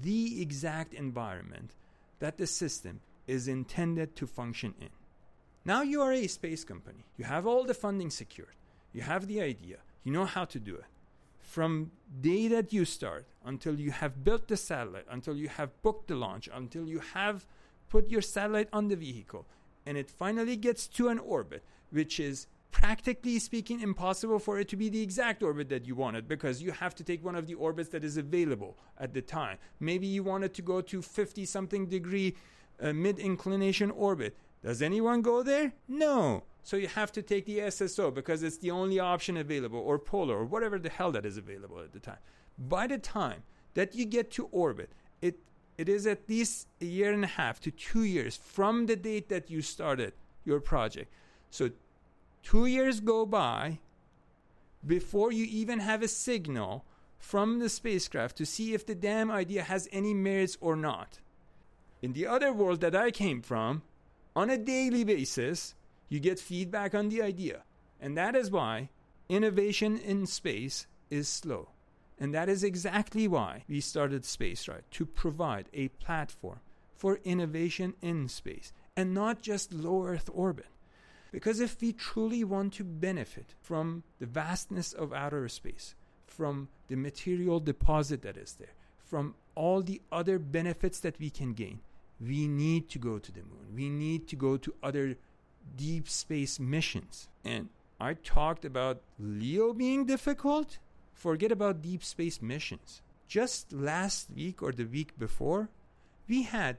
the 0.00 0.40
exact 0.40 0.94
environment 0.94 1.72
that 2.20 2.38
the 2.38 2.46
system 2.46 3.00
is 3.26 3.48
intended 3.48 4.16
to 4.16 4.26
function 4.26 4.74
in. 4.80 4.88
Now 5.64 5.82
you 5.82 6.00
are 6.02 6.12
a 6.12 6.26
space 6.26 6.64
company. 6.64 7.04
You 7.16 7.24
have 7.24 7.46
all 7.46 7.64
the 7.64 7.74
funding 7.74 8.10
secured. 8.10 8.56
You 8.92 9.02
have 9.02 9.26
the 9.26 9.40
idea. 9.40 9.78
You 10.04 10.12
know 10.12 10.24
how 10.24 10.44
to 10.46 10.58
do 10.58 10.74
it 10.74 10.84
from 11.52 11.90
day 12.22 12.48
that 12.48 12.72
you 12.72 12.82
start 12.86 13.26
until 13.44 13.78
you 13.78 13.90
have 13.90 14.24
built 14.24 14.48
the 14.48 14.56
satellite, 14.56 15.04
until 15.10 15.36
you 15.36 15.48
have 15.48 15.70
booked 15.82 16.08
the 16.08 16.14
launch, 16.14 16.48
until 16.50 16.88
you 16.88 16.98
have 17.12 17.44
put 17.90 18.08
your 18.08 18.22
satellite 18.22 18.70
on 18.72 18.88
the 18.88 18.96
vehicle, 18.96 19.46
and 19.84 19.98
it 19.98 20.08
finally 20.08 20.56
gets 20.56 20.88
to 20.88 21.08
an 21.08 21.18
orbit, 21.18 21.62
which 21.90 22.18
is 22.18 22.46
practically 22.70 23.38
speaking 23.38 23.82
impossible 23.82 24.38
for 24.38 24.58
it 24.58 24.66
to 24.66 24.76
be 24.76 24.88
the 24.88 25.02
exact 25.02 25.42
orbit 25.42 25.68
that 25.68 25.86
you 25.86 25.94
wanted 25.94 26.26
because 26.26 26.62
you 26.62 26.72
have 26.72 26.94
to 26.94 27.04
take 27.04 27.22
one 27.22 27.36
of 27.36 27.46
the 27.46 27.54
orbits 27.54 27.90
that 27.90 28.02
is 28.02 28.16
available 28.16 28.78
at 28.96 29.12
the 29.12 29.20
time. 29.20 29.58
Maybe 29.78 30.06
you 30.06 30.22
wanted 30.22 30.54
to 30.54 30.62
go 30.62 30.80
to 30.80 31.02
50 31.02 31.44
something 31.44 31.86
degree 31.86 32.34
uh, 32.80 32.94
mid 32.94 33.18
inclination 33.18 33.90
orbit. 33.90 34.38
Does 34.62 34.80
anyone 34.80 35.20
go 35.20 35.42
there? 35.42 35.74
No. 35.86 36.44
So 36.62 36.76
you 36.76 36.88
have 36.88 37.12
to 37.12 37.22
take 37.22 37.46
the 37.46 37.58
SSO 37.58 38.14
because 38.14 38.42
it's 38.42 38.58
the 38.58 38.70
only 38.70 39.00
option 39.00 39.36
available, 39.36 39.80
or 39.80 39.98
polar, 39.98 40.38
or 40.38 40.44
whatever 40.44 40.78
the 40.78 40.88
hell 40.88 41.10
that 41.12 41.26
is 41.26 41.36
available 41.36 41.80
at 41.80 41.92
the 41.92 41.98
time. 41.98 42.18
By 42.58 42.86
the 42.86 42.98
time 42.98 43.42
that 43.74 43.94
you 43.94 44.04
get 44.04 44.30
to 44.32 44.46
orbit, 44.52 44.90
it 45.20 45.38
it 45.78 45.88
is 45.88 46.06
at 46.06 46.28
least 46.28 46.68
a 46.80 46.84
year 46.84 47.12
and 47.12 47.24
a 47.24 47.28
half 47.28 47.60
to 47.60 47.70
two 47.70 48.04
years 48.04 48.36
from 48.36 48.86
the 48.86 48.96
date 48.96 49.28
that 49.28 49.50
you 49.50 49.62
started 49.62 50.12
your 50.44 50.60
project. 50.60 51.12
So 51.50 51.70
two 52.42 52.66
years 52.66 53.00
go 53.00 53.26
by 53.26 53.78
before 54.86 55.32
you 55.32 55.46
even 55.46 55.80
have 55.80 56.02
a 56.02 56.08
signal 56.08 56.84
from 57.18 57.60
the 57.60 57.68
spacecraft 57.68 58.36
to 58.36 58.46
see 58.46 58.74
if 58.74 58.84
the 58.84 58.94
damn 58.94 59.30
idea 59.30 59.62
has 59.62 59.88
any 59.92 60.12
merits 60.12 60.58
or 60.60 60.76
not. 60.76 61.20
In 62.02 62.12
the 62.12 62.26
other 62.26 62.52
world 62.52 62.80
that 62.80 62.96
I 62.96 63.12
came 63.12 63.40
from, 63.42 63.82
on 64.34 64.50
a 64.50 64.58
daily 64.58 65.04
basis, 65.04 65.74
you 66.12 66.20
get 66.20 66.38
feedback 66.38 66.94
on 66.94 67.08
the 67.08 67.22
idea. 67.22 67.62
And 67.98 68.18
that 68.18 68.36
is 68.36 68.50
why 68.50 68.90
innovation 69.30 69.96
in 69.96 70.26
space 70.26 70.86
is 71.10 71.26
slow. 71.26 71.70
And 72.18 72.34
that 72.34 72.50
is 72.50 72.62
exactly 72.62 73.26
why 73.26 73.64
we 73.66 73.80
started 73.80 74.22
SpaceRyde 74.22 74.82
to 74.90 75.06
provide 75.06 75.70
a 75.72 75.88
platform 75.88 76.60
for 76.94 77.18
innovation 77.24 77.94
in 78.02 78.28
space 78.28 78.74
and 78.94 79.14
not 79.14 79.40
just 79.40 79.72
low 79.72 80.04
Earth 80.04 80.28
orbit. 80.34 80.66
Because 81.32 81.60
if 81.60 81.80
we 81.80 81.94
truly 81.94 82.44
want 82.44 82.74
to 82.74 82.84
benefit 82.84 83.54
from 83.62 84.02
the 84.18 84.26
vastness 84.26 84.92
of 84.92 85.14
outer 85.14 85.48
space, 85.48 85.94
from 86.26 86.68
the 86.88 86.96
material 86.96 87.58
deposit 87.58 88.20
that 88.20 88.36
is 88.36 88.52
there, 88.58 88.74
from 89.02 89.34
all 89.54 89.80
the 89.80 90.02
other 90.12 90.38
benefits 90.38 91.00
that 91.00 91.18
we 91.18 91.30
can 91.30 91.54
gain, 91.54 91.80
we 92.20 92.46
need 92.46 92.90
to 92.90 92.98
go 92.98 93.18
to 93.18 93.32
the 93.32 93.40
moon. 93.40 93.74
We 93.74 93.88
need 93.88 94.28
to 94.28 94.36
go 94.36 94.58
to 94.58 94.74
other 94.82 95.16
deep 95.76 96.08
space 96.08 96.58
missions. 96.60 97.28
And 97.44 97.68
I 98.00 98.14
talked 98.14 98.64
about 98.64 99.02
LEO 99.18 99.72
being 99.72 100.06
difficult. 100.06 100.78
Forget 101.14 101.52
about 101.52 101.82
deep 101.82 102.02
space 102.02 102.42
missions. 102.42 103.02
Just 103.28 103.72
last 103.72 104.28
week 104.34 104.62
or 104.62 104.72
the 104.72 104.84
week 104.84 105.18
before, 105.18 105.68
we 106.28 106.42
had 106.42 106.78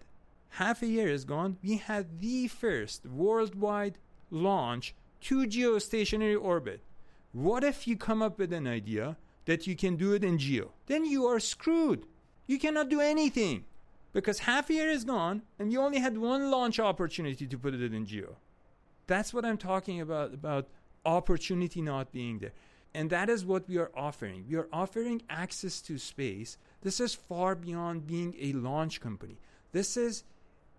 half 0.49 0.81
a 0.81 0.87
year 0.87 1.07
is 1.07 1.25
gone. 1.25 1.57
We 1.63 1.77
had 1.77 2.19
the 2.19 2.47
first 2.47 3.05
worldwide 3.05 3.97
launch 4.29 4.93
to 5.21 5.47
geostationary 5.47 6.39
orbit. 6.39 6.81
What 7.31 7.63
if 7.63 7.87
you 7.87 7.97
come 7.97 8.21
up 8.21 8.37
with 8.37 8.53
an 8.53 8.67
idea 8.67 9.17
that 9.45 9.65
you 9.65 9.75
can 9.75 9.95
do 9.95 10.13
it 10.13 10.23
in 10.23 10.37
geo? 10.37 10.71
Then 10.87 11.05
you 11.05 11.25
are 11.25 11.39
screwed. 11.39 12.05
You 12.45 12.59
cannot 12.59 12.89
do 12.89 12.99
anything 12.99 13.65
because 14.11 14.39
half 14.39 14.69
a 14.69 14.73
year 14.73 14.89
is 14.89 15.03
gone 15.03 15.41
and 15.57 15.71
you 15.71 15.81
only 15.81 15.99
had 15.99 16.17
one 16.17 16.51
launch 16.51 16.79
opportunity 16.79 17.47
to 17.47 17.57
put 17.57 17.73
it 17.73 17.93
in 17.93 18.05
geo. 18.05 18.37
That's 19.07 19.33
what 19.33 19.45
I'm 19.45 19.57
talking 19.57 20.01
about 20.01 20.33
about 20.33 20.67
opportunity 21.05 21.81
not 21.81 22.11
being 22.11 22.39
there. 22.39 22.53
And 22.93 23.09
that 23.09 23.29
is 23.29 23.43
what 23.43 23.67
we 23.67 23.77
are 23.77 23.91
offering. 23.95 24.45
We 24.47 24.55
are 24.55 24.67
offering 24.71 25.23
access 25.29 25.81
to 25.81 25.97
space. 25.97 26.57
This 26.81 26.99
is 26.99 27.15
far 27.15 27.55
beyond 27.55 28.05
being 28.05 28.35
a 28.39 28.53
launch 28.53 29.01
company. 29.01 29.39
This 29.71 29.97
is 29.97 30.23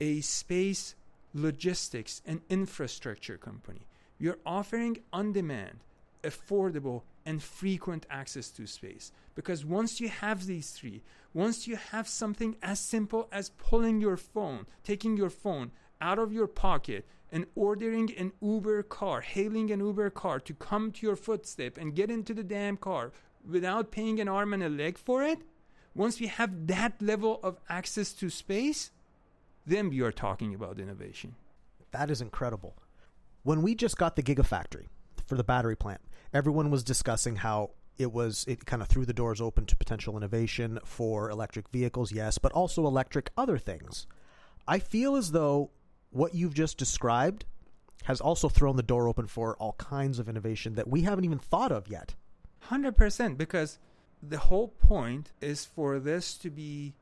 a 0.00 0.20
space 0.20 0.94
logistics 1.34 2.22
and 2.24 2.40
infrastructure 2.48 3.36
company. 3.36 3.86
We 4.20 4.28
are 4.28 4.38
offering 4.46 4.98
on 5.12 5.32
demand, 5.32 5.80
affordable, 6.22 7.02
and 7.26 7.42
frequent 7.42 8.06
access 8.08 8.50
to 8.50 8.66
space. 8.66 9.10
Because 9.34 9.64
once 9.64 10.00
you 10.00 10.08
have 10.08 10.46
these 10.46 10.70
three, 10.70 11.02
once 11.32 11.66
you 11.66 11.76
have 11.76 12.06
something 12.06 12.56
as 12.62 12.78
simple 12.78 13.28
as 13.32 13.50
pulling 13.50 14.00
your 14.00 14.16
phone, 14.16 14.66
taking 14.84 15.16
your 15.16 15.30
phone 15.30 15.72
out 16.04 16.18
of 16.18 16.32
your 16.32 16.46
pocket 16.46 17.06
and 17.32 17.46
ordering 17.56 18.14
an 18.16 18.32
Uber 18.42 18.82
car, 18.84 19.22
hailing 19.22 19.70
an 19.70 19.80
Uber 19.80 20.10
car 20.10 20.38
to 20.38 20.52
come 20.52 20.92
to 20.92 21.06
your 21.06 21.16
footstep 21.16 21.78
and 21.78 21.96
get 21.96 22.10
into 22.10 22.34
the 22.34 22.44
damn 22.44 22.76
car 22.76 23.10
without 23.48 23.90
paying 23.90 24.20
an 24.20 24.28
arm 24.28 24.52
and 24.52 24.62
a 24.62 24.68
leg 24.68 24.98
for 24.98 25.22
it, 25.24 25.38
once 25.94 26.20
we 26.20 26.26
have 26.26 26.66
that 26.66 27.00
level 27.00 27.40
of 27.42 27.58
access 27.68 28.12
to 28.12 28.28
space, 28.28 28.90
then 29.66 29.88
we 29.88 30.00
are 30.02 30.12
talking 30.12 30.54
about 30.54 30.78
innovation. 30.78 31.34
That 31.92 32.10
is 32.10 32.20
incredible. 32.20 32.76
When 33.42 33.62
we 33.62 33.74
just 33.74 33.96
got 33.96 34.14
the 34.16 34.22
Gigafactory 34.22 34.86
for 35.26 35.36
the 35.36 35.44
battery 35.44 35.76
plant, 35.76 36.02
everyone 36.32 36.70
was 36.70 36.84
discussing 36.84 37.36
how 37.36 37.70
it 37.96 38.12
was 38.12 38.44
it 38.48 38.66
kind 38.66 38.82
of 38.82 38.88
threw 38.88 39.06
the 39.06 39.12
doors 39.12 39.40
open 39.40 39.66
to 39.66 39.76
potential 39.76 40.16
innovation 40.16 40.80
for 40.84 41.30
electric 41.30 41.68
vehicles, 41.68 42.12
yes, 42.12 42.38
but 42.38 42.52
also 42.52 42.86
electric 42.86 43.30
other 43.36 43.56
things. 43.56 44.06
I 44.66 44.78
feel 44.78 45.14
as 45.16 45.30
though 45.30 45.70
what 46.14 46.34
you've 46.34 46.54
just 46.54 46.78
described 46.78 47.44
has 48.04 48.20
also 48.20 48.48
thrown 48.48 48.76
the 48.76 48.82
door 48.82 49.08
open 49.08 49.26
for 49.26 49.56
all 49.56 49.72
kinds 49.74 50.18
of 50.18 50.28
innovation 50.28 50.74
that 50.74 50.88
we 50.88 51.02
haven't 51.02 51.24
even 51.24 51.38
thought 51.38 51.72
of 51.72 51.88
yet. 51.88 52.14
100% 52.68 53.36
because 53.36 53.78
the 54.22 54.38
whole 54.38 54.68
point 54.68 55.32
is 55.40 55.64
for 55.64 55.98
this 55.98 56.34
to 56.38 56.50
be 56.50 56.94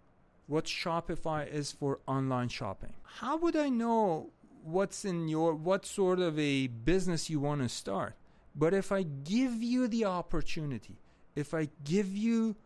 what 0.46 0.64
Shopify 0.64 1.46
is 1.46 1.72
for 1.72 2.00
online 2.06 2.48
shopping. 2.48 2.94
How 3.02 3.36
would 3.36 3.56
I 3.56 3.68
know 3.68 4.30
what's 4.64 5.04
in 5.04 5.28
your 5.28 5.54
what 5.54 5.84
sort 5.84 6.18
of 6.18 6.38
a 6.38 6.68
business 6.68 7.28
you 7.28 7.40
want 7.40 7.62
to 7.62 7.68
start? 7.68 8.14
But 8.54 8.74
if 8.74 8.92
I 8.92 9.02
give 9.02 9.62
you 9.62 9.88
the 9.88 10.04
opportunity, 10.04 10.98
if 11.34 11.54
I 11.54 11.68
give 11.84 12.16
you 12.16 12.56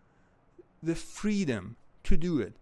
the 0.83 0.95
freedom 0.95 1.77
to 2.05 2.17
do 2.17 2.41
it 2.41 2.55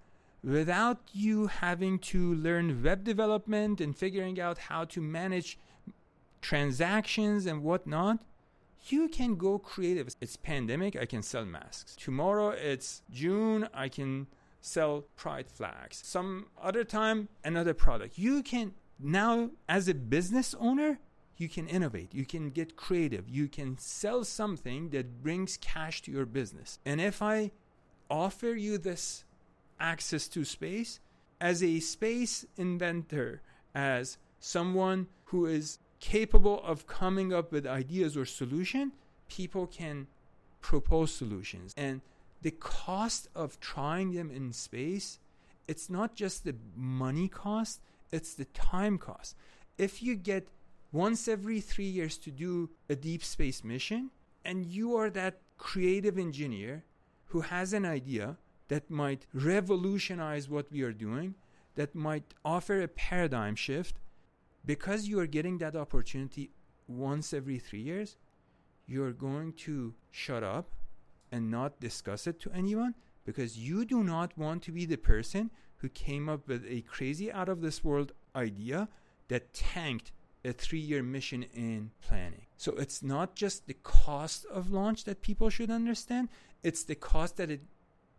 without 0.44 1.00
you 1.12 1.46
having 1.46 1.98
to 1.98 2.34
learn 2.34 2.82
web 2.82 3.02
development 3.02 3.80
and 3.80 3.96
figuring 3.96 4.38
out 4.38 4.58
how 4.58 4.84
to 4.84 5.00
manage 5.00 5.58
transactions 6.42 7.46
and 7.46 7.62
whatnot, 7.62 8.18
you 8.88 9.08
can 9.08 9.36
go 9.36 9.58
creative. 9.58 10.14
It's 10.20 10.36
pandemic, 10.36 10.94
I 10.96 11.06
can 11.06 11.22
sell 11.22 11.46
masks. 11.46 11.96
Tomorrow 11.96 12.50
it's 12.50 13.02
June, 13.10 13.68
I 13.72 13.88
can 13.88 14.26
sell 14.60 15.04
pride 15.16 15.50
flags. 15.50 16.02
Some 16.04 16.46
other 16.62 16.84
time, 16.84 17.28
another 17.42 17.72
product. 17.72 18.18
You 18.18 18.42
can 18.42 18.74
now, 18.98 19.50
as 19.68 19.88
a 19.88 19.94
business 19.94 20.54
owner, 20.60 20.98
you 21.36 21.48
can 21.48 21.66
innovate, 21.66 22.14
you 22.14 22.24
can 22.24 22.50
get 22.50 22.76
creative, 22.76 23.28
you 23.28 23.48
can 23.48 23.76
sell 23.78 24.24
something 24.24 24.90
that 24.90 25.22
brings 25.22 25.56
cash 25.56 26.02
to 26.02 26.12
your 26.12 26.26
business. 26.26 26.78
And 26.84 27.00
if 27.00 27.20
I 27.22 27.50
offer 28.08 28.48
you 28.48 28.78
this 28.78 29.24
access 29.80 30.28
to 30.28 30.44
space, 30.44 31.00
as 31.40 31.62
a 31.62 31.80
space 31.80 32.46
inventor, 32.56 33.42
as 33.74 34.18
someone 34.38 35.08
who 35.26 35.46
is 35.46 35.78
capable 36.00 36.62
of 36.62 36.86
coming 36.86 37.32
up 37.32 37.50
with 37.50 37.66
ideas 37.66 38.16
or 38.16 38.24
solution, 38.24 38.92
people 39.28 39.66
can 39.66 40.06
propose 40.60 41.12
solutions. 41.12 41.72
And 41.76 42.00
the 42.42 42.50
cost 42.50 43.28
of 43.34 43.58
trying 43.60 44.12
them 44.12 44.30
in 44.30 44.52
space, 44.52 45.18
it's 45.66 45.88
not 45.88 46.14
just 46.14 46.44
the 46.44 46.54
money 46.76 47.28
cost, 47.28 47.80
it's 48.12 48.34
the 48.34 48.44
time 48.46 48.98
cost. 48.98 49.34
If 49.78 50.02
you 50.02 50.14
get 50.14 50.48
once 50.92 51.26
every 51.26 51.60
three 51.60 51.86
years 51.86 52.16
to 52.18 52.30
do 52.30 52.70
a 52.88 52.94
deep 52.94 53.24
space 53.24 53.64
mission, 53.64 54.10
and 54.44 54.66
you 54.66 54.94
are 54.96 55.10
that 55.10 55.38
creative 55.58 56.18
engineer 56.18 56.84
who 57.26 57.40
has 57.40 57.72
an 57.72 57.84
idea 57.84 58.36
that 58.68 58.90
might 58.90 59.26
revolutionize 59.32 60.48
what 60.48 60.70
we 60.70 60.82
are 60.82 60.92
doing, 60.92 61.34
that 61.74 61.94
might 61.94 62.34
offer 62.44 62.80
a 62.80 62.88
paradigm 62.88 63.54
shift, 63.54 64.00
because 64.64 65.06
you 65.08 65.18
are 65.20 65.26
getting 65.26 65.58
that 65.58 65.76
opportunity 65.76 66.50
once 66.86 67.32
every 67.32 67.58
three 67.58 67.80
years, 67.82 68.16
you're 68.86 69.12
going 69.12 69.52
to 69.52 69.94
shut 70.10 70.42
up 70.42 70.70
and 71.32 71.50
not 71.50 71.80
discuss 71.80 72.26
it 72.26 72.40
to 72.40 72.50
anyone 72.52 72.94
because 73.24 73.58
you 73.58 73.84
do 73.84 74.02
not 74.04 74.36
want 74.36 74.62
to 74.62 74.72
be 74.72 74.84
the 74.84 74.96
person 74.96 75.50
who 75.78 75.88
came 75.88 76.28
up 76.28 76.46
with 76.46 76.64
a 76.68 76.82
crazy 76.82 77.32
out 77.32 77.48
of 77.48 77.60
this 77.60 77.82
world 77.82 78.12
idea 78.36 78.88
that 79.28 79.52
tanked 79.52 80.12
a 80.44 80.52
three 80.52 80.78
year 80.78 81.02
mission 81.02 81.44
in 81.54 81.90
planning. 82.06 82.46
So 82.56 82.72
it's 82.72 83.02
not 83.02 83.34
just 83.34 83.66
the 83.66 83.74
cost 83.74 84.44
of 84.46 84.70
launch 84.70 85.04
that 85.04 85.22
people 85.22 85.48
should 85.48 85.70
understand, 85.70 86.28
it's 86.62 86.84
the 86.84 86.94
cost 86.94 87.36
that 87.38 87.50
it 87.50 87.62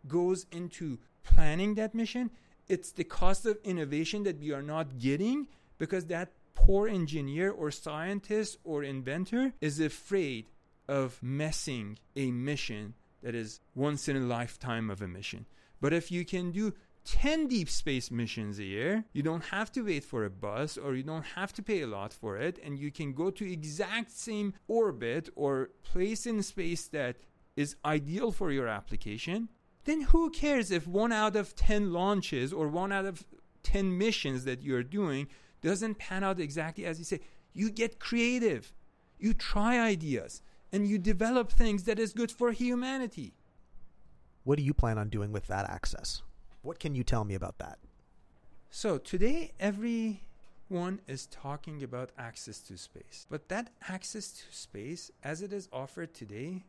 goes 0.08 0.46
into 0.50 0.98
planning 1.22 1.74
that 1.74 1.94
mission. 1.94 2.30
It's 2.68 2.92
the 2.92 3.04
cost 3.04 3.46
of 3.46 3.58
innovation 3.64 4.24
that 4.24 4.40
we 4.40 4.52
are 4.52 4.62
not 4.62 4.98
getting 4.98 5.48
because 5.78 6.06
that 6.06 6.32
poor 6.54 6.88
engineer 6.88 7.50
or 7.50 7.70
scientist 7.70 8.58
or 8.64 8.82
inventor 8.82 9.52
is 9.60 9.78
afraid 9.78 10.46
of 10.88 11.18
messing 11.22 11.98
a 12.14 12.30
mission 12.30 12.94
that 13.22 13.34
is 13.34 13.60
once 13.74 14.08
in 14.08 14.16
a 14.16 14.20
lifetime 14.20 14.90
of 14.90 15.02
a 15.02 15.08
mission. 15.08 15.46
But 15.80 15.92
if 15.92 16.10
you 16.10 16.24
can 16.24 16.50
do 16.52 16.72
10 17.06 17.46
deep 17.46 17.70
space 17.70 18.10
missions 18.10 18.58
a 18.58 18.64
year. 18.64 19.04
You 19.12 19.22
don't 19.22 19.44
have 19.44 19.70
to 19.72 19.82
wait 19.82 20.04
for 20.04 20.24
a 20.24 20.30
bus 20.30 20.76
or 20.76 20.96
you 20.96 21.04
don't 21.04 21.24
have 21.36 21.52
to 21.54 21.62
pay 21.62 21.82
a 21.82 21.86
lot 21.86 22.12
for 22.12 22.36
it 22.36 22.58
and 22.64 22.78
you 22.78 22.90
can 22.90 23.12
go 23.12 23.30
to 23.30 23.50
exact 23.50 24.10
same 24.10 24.54
orbit 24.66 25.28
or 25.36 25.70
place 25.84 26.26
in 26.26 26.42
space 26.42 26.88
that 26.88 27.16
is 27.54 27.76
ideal 27.84 28.32
for 28.32 28.50
your 28.50 28.66
application. 28.66 29.48
Then 29.86 30.02
who 30.02 30.30
cares 30.30 30.70
if 30.70 30.86
1 30.86 31.12
out 31.12 31.36
of 31.36 31.54
10 31.54 31.92
launches 31.92 32.52
or 32.52 32.68
1 32.68 32.92
out 32.92 33.06
of 33.06 33.24
10 33.62 33.96
missions 33.96 34.44
that 34.44 34.62
you're 34.62 34.82
doing 34.82 35.28
doesn't 35.62 35.96
pan 35.98 36.22
out 36.24 36.40
exactly 36.40 36.84
as 36.84 36.98
you 36.98 37.04
say. 37.04 37.20
You 37.54 37.70
get 37.70 38.00
creative. 38.00 38.72
You 39.18 39.32
try 39.32 39.80
ideas 39.80 40.42
and 40.72 40.88
you 40.88 40.98
develop 40.98 41.52
things 41.52 41.84
that 41.84 42.00
is 42.00 42.12
good 42.12 42.32
for 42.32 42.50
humanity. 42.50 43.32
What 44.42 44.58
do 44.58 44.64
you 44.64 44.74
plan 44.74 44.98
on 44.98 45.08
doing 45.08 45.32
with 45.32 45.46
that 45.46 45.70
access? 45.70 46.22
What 46.62 46.80
can 46.80 46.96
you 46.96 47.04
tell 47.04 47.24
me 47.24 47.34
about 47.34 47.58
that? 47.58 47.78
So 48.70 48.98
today, 48.98 49.52
everyone 49.60 51.00
is 51.06 51.26
talking 51.26 51.82
about 51.84 52.10
access 52.18 52.58
to 52.62 52.76
space. 52.76 53.26
But 53.30 53.48
that 53.48 53.70
access 53.88 54.32
to 54.32 54.42
space, 54.50 55.12
as 55.22 55.42
it 55.42 55.52
is 55.52 55.68
offered 55.72 56.12
today, 56.12 56.64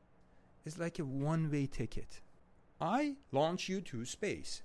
is 0.65 0.77
like 0.77 0.99
a 0.99 1.05
one 1.05 1.51
way 1.51 1.65
ticket. 1.65 2.21
I 2.79 3.15
launch 3.31 3.69
you 3.69 3.81
to 3.81 4.05
space. 4.05 4.61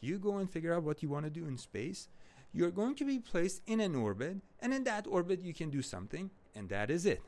You 0.00 0.18
go 0.18 0.38
and 0.38 0.50
figure 0.50 0.74
out 0.74 0.84
what 0.84 1.02
you 1.02 1.08
want 1.08 1.24
to 1.24 1.30
do 1.30 1.46
in 1.46 1.58
space. 1.58 2.08
You're 2.52 2.70
going 2.70 2.94
to 2.96 3.04
be 3.04 3.18
placed 3.18 3.62
in 3.66 3.80
an 3.80 3.94
orbit, 3.94 4.38
and 4.60 4.72
in 4.72 4.84
that 4.84 5.06
orbit, 5.06 5.42
you 5.42 5.52
can 5.52 5.70
do 5.70 5.82
something, 5.82 6.30
and 6.54 6.68
that 6.68 6.90
is 6.90 7.04
it. 7.04 7.22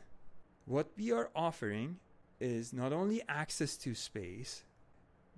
What 0.66 0.90
we 0.96 1.12
are 1.12 1.30
offering 1.34 1.98
is 2.40 2.72
not 2.72 2.92
only 2.92 3.22
access 3.28 3.76
to 3.78 3.94
space, 3.94 4.64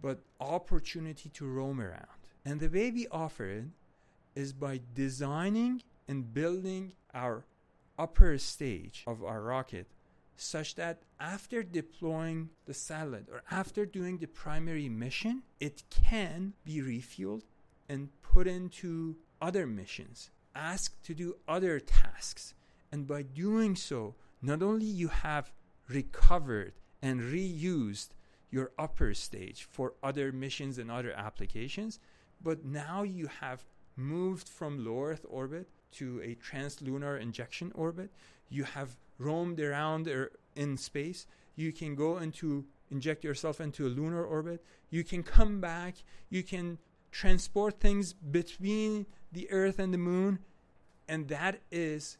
but 0.00 0.20
opportunity 0.40 1.30
to 1.30 1.46
roam 1.46 1.80
around. 1.80 2.06
And 2.44 2.60
the 2.60 2.68
way 2.68 2.90
we 2.90 3.06
offer 3.08 3.46
it 3.46 3.64
is 4.34 4.52
by 4.52 4.80
designing 4.94 5.82
and 6.08 6.32
building 6.32 6.92
our 7.14 7.44
upper 7.98 8.36
stage 8.38 9.04
of 9.06 9.22
our 9.22 9.42
rocket 9.42 9.86
such 10.36 10.74
that 10.76 11.02
after 11.20 11.62
deploying 11.62 12.50
the 12.66 12.74
satellite 12.74 13.26
or 13.30 13.42
after 13.50 13.86
doing 13.86 14.18
the 14.18 14.26
primary 14.26 14.88
mission, 14.88 15.42
it 15.60 15.82
can 15.90 16.54
be 16.64 16.80
refueled 16.80 17.42
and 17.88 18.08
put 18.22 18.46
into 18.46 19.16
other 19.40 19.66
missions, 19.66 20.30
asked 20.54 21.04
to 21.04 21.14
do 21.14 21.36
other 21.46 21.78
tasks. 21.78 22.54
And 22.90 23.06
by 23.06 23.22
doing 23.22 23.76
so, 23.76 24.14
not 24.40 24.62
only 24.62 24.86
you 24.86 25.08
have 25.08 25.52
recovered 25.88 26.72
and 27.00 27.20
reused 27.20 28.08
your 28.50 28.72
upper 28.78 29.14
stage 29.14 29.66
for 29.70 29.94
other 30.02 30.30
missions 30.30 30.78
and 30.78 30.90
other 30.90 31.12
applications, 31.12 31.98
but 32.42 32.64
now 32.64 33.02
you 33.02 33.28
have 33.40 33.64
moved 33.96 34.48
from 34.48 34.84
low 34.84 35.04
Earth 35.04 35.24
orbit 35.28 35.68
to 35.92 36.20
a 36.22 36.34
translunar 36.34 37.20
injection 37.20 37.72
orbit. 37.74 38.10
You 38.52 38.64
have 38.64 38.96
roamed 39.18 39.58
around 39.60 40.06
er, 40.08 40.30
in 40.54 40.76
space. 40.76 41.26
You 41.56 41.72
can 41.72 41.94
go 41.94 42.18
into 42.18 42.66
inject 42.90 43.24
yourself 43.24 43.60
into 43.60 43.86
a 43.86 43.88
lunar 43.88 44.24
orbit. 44.24 44.62
You 44.90 45.02
can 45.02 45.22
come 45.22 45.60
back. 45.60 45.94
You 46.28 46.42
can 46.42 46.78
transport 47.10 47.80
things 47.80 48.12
between 48.12 49.06
the 49.32 49.50
Earth 49.50 49.78
and 49.78 49.92
the 49.92 49.98
Moon, 49.98 50.38
and 51.08 51.28
that 51.28 51.60
is 51.70 52.18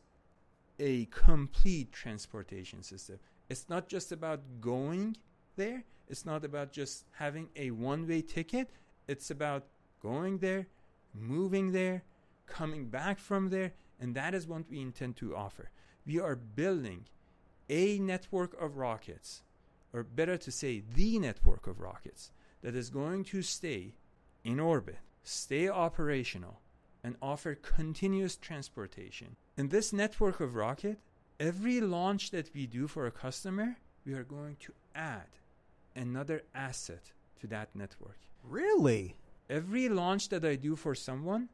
a 0.79 1.07
complete 1.07 1.93
transportation 1.93 2.83
system. 2.83 3.19
It's 3.51 3.69
not 3.69 3.89
just 3.89 4.13
about 4.13 4.41
going 4.61 5.17
there, 5.57 5.85
it's 6.09 6.25
not 6.25 6.45
about 6.45 6.73
just 6.73 7.05
having 7.13 7.49
a 7.57 7.71
one 7.71 8.09
way 8.09 8.23
ticket, 8.23 8.71
it's 9.07 9.31
about 9.31 9.65
going 10.03 10.39
there, 10.39 10.67
moving 11.15 11.73
there, 11.73 12.03
coming 12.47 12.87
back 12.87 13.19
from 13.19 13.51
there, 13.51 13.73
and 14.01 14.15
that 14.15 14.35
is 14.35 14.47
what 14.47 14.71
we 14.71 14.81
intend 14.81 15.17
to 15.17 15.37
offer. 15.37 15.71
We 16.07 16.19
are 16.19 16.37
building 16.37 17.05
a 17.69 17.99
network 17.99 18.61
of 18.61 18.77
rockets, 18.77 19.43
or 19.93 20.03
better 20.03 20.37
to 20.37 20.51
say, 20.51 20.83
the 20.95 21.19
network 21.19 21.67
of 21.67 21.81
rockets, 21.81 22.33
that 22.63 22.75
is 22.75 22.91
going 22.91 23.25
to 23.25 23.43
stay 23.43 23.95
in 24.45 24.59
orbit, 24.61 24.99
stay 25.23 25.69
operational, 25.69 26.61
and 27.05 27.17
offer 27.21 27.55
continuous 27.55 28.37
transportation. 28.37 29.37
In 29.57 29.69
this 29.69 29.93
network 29.93 30.41
of 30.41 30.55
rocket, 30.55 30.99
every 31.39 31.81
launch 31.81 32.31
that 32.31 32.51
we 32.55 32.67
do 32.67 32.87
for 32.87 33.07
a 33.07 33.11
customer, 33.11 33.77
we 34.05 34.15
are 34.15 34.25
going 34.25 34.57
to 34.61 34.73
add 34.95 35.29
another 35.95 36.43
asset 36.55 37.13
to 37.41 37.47
that 37.49 37.69
network. 37.75 38.19
Really? 38.43 39.17
Every 39.51 39.89
launch 39.89 40.29
that 40.31 40.45
I 40.45 40.57
do 40.57 40.77
for 40.77 40.95
someone, 40.95 41.49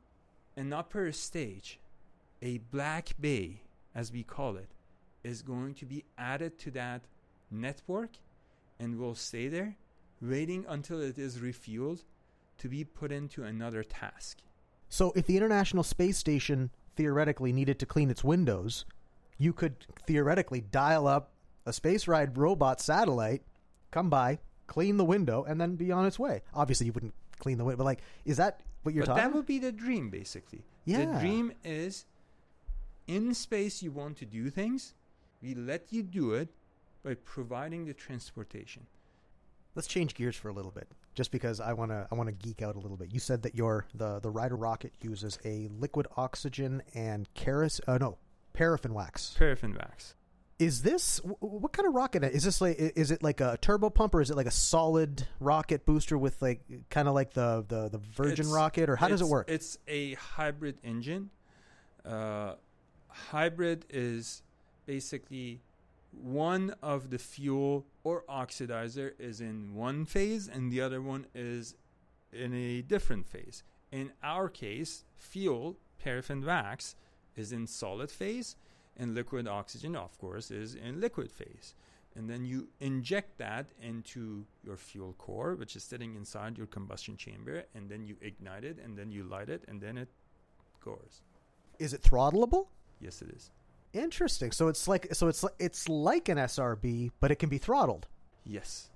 an 0.57 0.73
upper 0.73 1.11
stage, 1.13 1.81
a 2.43 2.59
black 2.59 3.11
bay, 3.21 3.63
as 3.99 4.13
we 4.13 4.23
call 4.23 4.57
it, 4.57 4.69
is 5.25 5.43
going 5.43 5.75
to 5.75 5.85
be 5.85 6.05
added 6.17 6.57
to 6.57 6.71
that 6.71 7.03
network 7.51 8.11
and 8.79 8.97
will 8.97 9.17
stay 9.17 9.49
there, 9.49 9.77
waiting 10.23 10.65
until 10.69 11.01
it 11.01 11.19
is 11.19 11.39
refueled 11.39 12.05
to 12.59 12.69
be 12.69 12.85
put 12.85 13.11
into 13.11 13.43
another 13.43 13.83
task. 13.83 14.39
So, 14.89 15.13
if 15.17 15.27
the 15.27 15.37
International 15.37 15.83
Space 15.83 16.17
Station 16.17 16.71
theoretically 16.95 17.53
needed 17.53 17.81
to 17.81 17.87
clean 17.87 18.09
its 18.09 18.23
windows, 18.23 18.85
you 19.37 19.53
could 19.53 19.75
theoretically 20.07 20.61
dial 20.61 21.09
up 21.09 21.33
a 21.67 21.73
SpaceRyde 21.73 22.39
robot 22.39 22.81
satellite, 22.81 23.43
come 23.91 24.09
by, 24.09 24.39
clean 24.69 24.97
the 24.97 25.05
window, 25.05 25.43
and 25.43 25.61
then 25.61 25.75
be 25.75 25.91
on 25.91 26.07
its 26.07 26.21
way. 26.21 26.43
Obviously, 26.55 26.87
you 26.87 26.93
wouldn't 26.93 27.15
clean 27.41 27.59
the 27.59 27.65
window, 27.65 27.79
but 27.79 27.85
like, 27.85 28.01
is 28.25 28.37
that 28.37 28.61
what 28.85 28.95
you're 28.95 29.03
but 29.05 29.15
talking? 29.15 29.25
That 29.25 29.35
would 29.35 29.47
be 29.47 29.59
the 29.59 29.73
dream, 29.73 30.09
basically. 30.09 30.63
Yeah. 30.85 31.05
The 31.05 31.19
dream 31.19 31.53
is 31.65 32.05
in 33.09 33.35
space 33.35 33.83
you 33.83 33.91
want 33.91 34.17
to 34.19 34.25
do 34.27 34.51
things, 34.51 34.95
we 35.43 35.55
let 35.55 35.87
you 35.91 36.03
do 36.03 36.33
it 36.35 36.49
by 37.05 37.15
providing 37.15 37.85
the 37.87 37.95
transportation. 37.95 38.87
Let's 39.75 39.89
change 39.89 40.15
gears 40.15 40.37
for 40.37 40.49
a 40.49 40.53
little 40.53 40.71
bit, 40.73 40.89
just 41.15 41.31
because 41.31 41.61
I 41.61 41.73
want 41.73 41.91
to 41.91 42.07
I 42.11 42.15
want 42.15 42.29
to 42.29 42.35
geek 42.35 42.63
out 42.63 42.75
a 42.77 42.79
little 42.79 42.97
bit. 42.97 43.13
You 43.13 43.21
said 43.21 43.43
that 43.43 43.55
your 43.55 43.87
the 43.95 44.19
the 44.21 44.31
Ryder 44.31 44.57
rocket 44.57 44.93
uses 45.03 45.39
a 45.45 45.69
liquid 45.79 46.07
oxygen 46.17 46.83
and 46.95 47.29
keros 47.35 47.81
uh, 47.87 47.99
no 47.99 48.19
paraffin 48.53 48.93
wax. 48.95 49.35
Paraffin 49.39 49.75
wax. 49.75 50.15
Is 50.59 50.83
this 50.83 51.21
what 51.23 51.73
kind 51.73 51.87
of 51.87 51.95
rocket 51.95 52.25
is 52.25 52.43
this 52.43 52.61
like? 52.61 52.77
Is 52.79 53.13
it 53.13 53.23
like 53.23 53.41
a 53.41 53.57
turbo 53.61 53.91
pump 53.91 54.17
or 54.17 54.21
is 54.21 54.31
it 54.31 54.37
like 54.37 54.47
a 54.47 54.51
solid 54.51 55.29
rocket 55.39 55.87
booster 55.87 56.19
with 56.19 56.43
like 56.43 56.63
kind 56.91 57.07
of 57.07 57.15
like 57.15 57.33
the 57.35 57.65
the, 57.69 57.89
the 57.89 57.99
Virgin 57.99 58.33
It's- 58.47 58.47
rocket 58.53 58.91
or 58.91 58.97
how 58.97 59.07
does 59.07 59.21
it 59.21 59.29
work? 59.29 59.49
It's 59.49 59.79
a 59.87 60.15
hybrid 60.15 60.79
engine. 60.83 61.31
Uh, 62.05 62.55
hybrid 63.09 63.85
is 63.91 64.43
basically 64.87 65.61
one 66.13 66.75
of 66.83 67.11
the 67.11 67.19
fuel 67.19 67.85
or 68.05 68.25
oxidizer 68.29 69.13
is 69.19 69.41
in 69.41 69.75
one 69.75 70.07
phase 70.07 70.49
and 70.49 70.73
the 70.73 70.81
other 70.81 71.03
one 71.03 71.27
is 71.35 71.75
in 72.33 72.55
a 72.55 72.83
different 72.83 73.27
phase. 73.27 73.63
In 73.93 74.13
our 74.23 74.49
case, 74.49 75.05
fuel, 75.17 75.77
paraffin 76.03 76.45
wax, 76.45 76.95
is 77.37 77.53
in 77.53 77.67
solid 77.67 78.11
phase, 78.11 78.57
and 78.97 79.15
liquid 79.15 79.47
oxygen, 79.47 79.95
of 79.95 80.19
course, 80.19 80.51
is 80.51 80.75
in 80.75 81.01
liquid 81.01 81.31
phase. 81.31 81.75
And 82.17 82.29
then 82.29 82.45
you 82.45 82.69
inject 82.81 83.39
that 83.39 83.67
into 83.81 84.45
your 84.65 84.77
fuel 84.77 85.15
core, 85.19 85.55
which 85.55 85.77
is 85.77 85.85
sitting 85.85 86.17
inside 86.17 86.59
your 86.59 86.67
combustion 86.67 87.17
chamber, 87.17 87.65
and 87.75 87.89
then 87.89 88.05
you 88.05 88.17
ignite 88.21 88.65
it, 88.65 88.79
and 88.83 88.97
then 88.99 89.11
you 89.11 89.23
light 89.23 89.49
it, 89.49 89.65
and 89.69 89.81
then 89.81 89.97
it 89.97 90.09
goes. 90.85 91.23
Is 91.79 91.95
it 91.95 92.03
throttleable? 92.03 92.67
Yes, 93.01 93.23
it 93.23 93.31
is. 93.31 93.51
Interesting. 93.93 94.53
So 94.53 94.69
it's 94.69 94.87
like 94.89 95.09
so 95.15 95.29
it's 95.29 95.45
it's 95.59 95.89
like 95.89 96.29
an 96.29 96.39
SRB, 96.39 97.11
but 97.21 97.31
it 97.31 97.37
can 97.37 97.49
be 97.49 97.59
throttled. 97.59 98.07
Yes. 98.45 98.91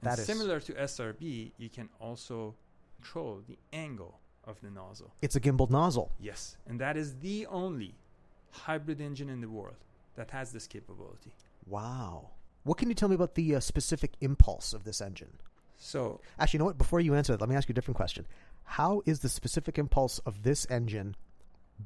And 0.00 0.10
That 0.10 0.18
is- 0.18 0.26
similar 0.26 0.60
to 0.60 0.72
SRB, 0.74 1.52
you 1.58 1.68
can 1.68 1.88
also 2.00 2.54
control 2.96 3.42
the 3.46 3.58
angle 3.72 4.20
of 4.44 4.60
the 4.60 4.70
nozzle. 4.70 5.12
It's 5.22 5.36
a 5.36 5.40
gimbaled 5.40 5.70
nozzle. 5.70 6.12
Yes, 6.20 6.56
and 6.66 6.80
that 6.80 6.96
is 6.96 7.16
the 7.20 7.46
only 7.46 7.94
hybrid 8.50 9.00
engine 9.00 9.28
in 9.28 9.40
the 9.40 9.48
world 9.48 9.76
that 10.16 10.30
has 10.30 10.52
this 10.52 10.66
capability. 10.66 11.32
Wow. 11.66 12.30
What 12.62 12.78
can 12.78 12.88
you 12.88 12.94
tell 12.94 13.08
me 13.08 13.14
about 13.14 13.34
the 13.34 13.56
uh, 13.56 13.60
specific 13.60 14.12
impulse 14.20 14.72
of 14.72 14.84
this 14.84 15.00
engine? 15.00 15.38
So, 15.76 16.20
Actually, 16.38 16.56
you 16.56 16.58
know 16.60 16.64
what? 16.66 16.78
Before 16.78 17.00
you 17.00 17.14
answer 17.14 17.32
that, 17.32 17.40
let 17.40 17.48
me 17.50 17.56
ask 17.56 17.68
you 17.68 17.72
a 17.72 17.74
different 17.74 17.96
question. 17.96 18.26
How 18.64 19.02
is 19.04 19.20
the 19.20 19.28
specific 19.28 19.78
impulse 19.78 20.18
of 20.20 20.42
this 20.44 20.66
engine 20.70 21.14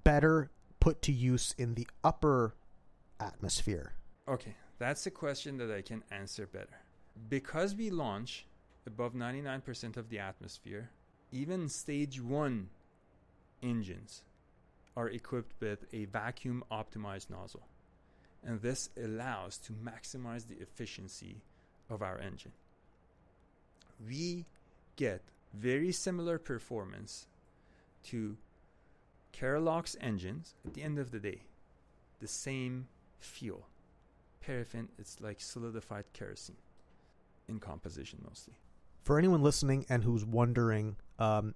better 0.05 0.51
put 0.81 1.03
to 1.03 1.13
use 1.13 1.55
in 1.59 1.75
the 1.75 1.89
upper 2.03 2.55
atmosphere? 3.21 3.95
okay, 4.29 4.55
that's 4.79 5.07
a 5.07 5.11
question 5.11 5.57
that 5.59 5.71
I 5.71 5.83
can 5.83 6.03
answer 6.11 6.47
better. 6.47 6.81
Because 7.29 7.75
we 7.75 7.91
launch 7.91 8.47
above 8.87 9.15
99% 9.15 9.97
of 9.97 10.09
the 10.09 10.19
atmosphere, 10.19 10.91
even 11.33 11.69
stage 11.69 12.21
1 12.21 12.69
engines 13.63 14.23
are 14.97 15.09
equipped 15.09 15.55
with 15.61 15.87
a 15.93 16.05
vacuum 16.07 16.63
optimized 16.71 17.31
nozzle. 17.31 17.67
And 18.45 18.61
this 18.61 18.91
allows 18.97 19.59
to 19.59 19.73
maximize 19.73 20.47
the 20.47 20.61
efficiency 20.61 21.43
of 21.91 22.03
our 22.03 22.19
engine. 22.19 22.53
We 24.07 24.47
get 24.97 25.23
very 25.55 25.91
similar 25.93 26.39
performance 26.39 27.27
to 28.05 28.37
Kerolox 29.39 29.97
engines 30.01 30.55
at 30.67 30.75
the 30.75 30.83
end 30.83 30.99
of 30.99 31.11
the 31.11 31.19
day. 31.19 31.43
The 32.21 32.29
same 32.29 32.89
fuel. 33.19 33.69
Paraffin, 34.41 34.89
it's 34.99 35.21
like 35.21 35.41
solidified 35.41 36.05
kerosene 36.13 36.57
in 37.49 37.59
composition 37.59 38.21
mostly. 38.27 38.55
For 39.03 39.19
anyone 39.19 39.43
listening 39.43 39.87
and 39.89 40.05
who's 40.05 40.25
wondering, 40.25 40.97
um, 41.19 41.55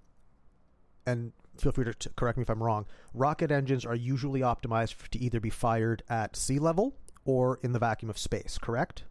and 1.05 1.33
feel 1.57 1.71
free 1.71 1.85
to 1.85 1.93
t- 1.93 2.09
correct 2.15 2.37
me 2.37 2.43
if 2.43 2.49
I'm 2.49 2.63
wrong, 2.63 2.85
rocket 3.13 3.51
engines 3.51 3.85
are 3.85 3.95
usually 3.95 4.41
optimized 4.41 5.09
to 5.09 5.19
either 5.19 5.39
be 5.39 5.49
fired 5.49 6.03
at 6.09 6.35
sea 6.35 6.59
level 6.59 6.95
or 7.25 7.59
in 7.63 7.73
the 7.73 7.79
vacuum 7.79 8.09
of 8.09 8.17
space, 8.17 8.57
correct? 8.57 9.03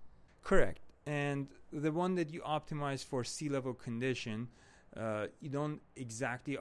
Correct. 0.42 0.80
And 1.06 1.48
the 1.72 1.92
one 1.92 2.14
that 2.16 2.32
you 2.32 2.40
optimize 2.40 3.04
for 3.04 3.24
sea 3.24 3.48
level 3.48 3.74
condition, 3.74 4.48
uh, 4.96 5.26
you 5.40 5.50
don't 5.50 5.80
exactly 5.96 6.58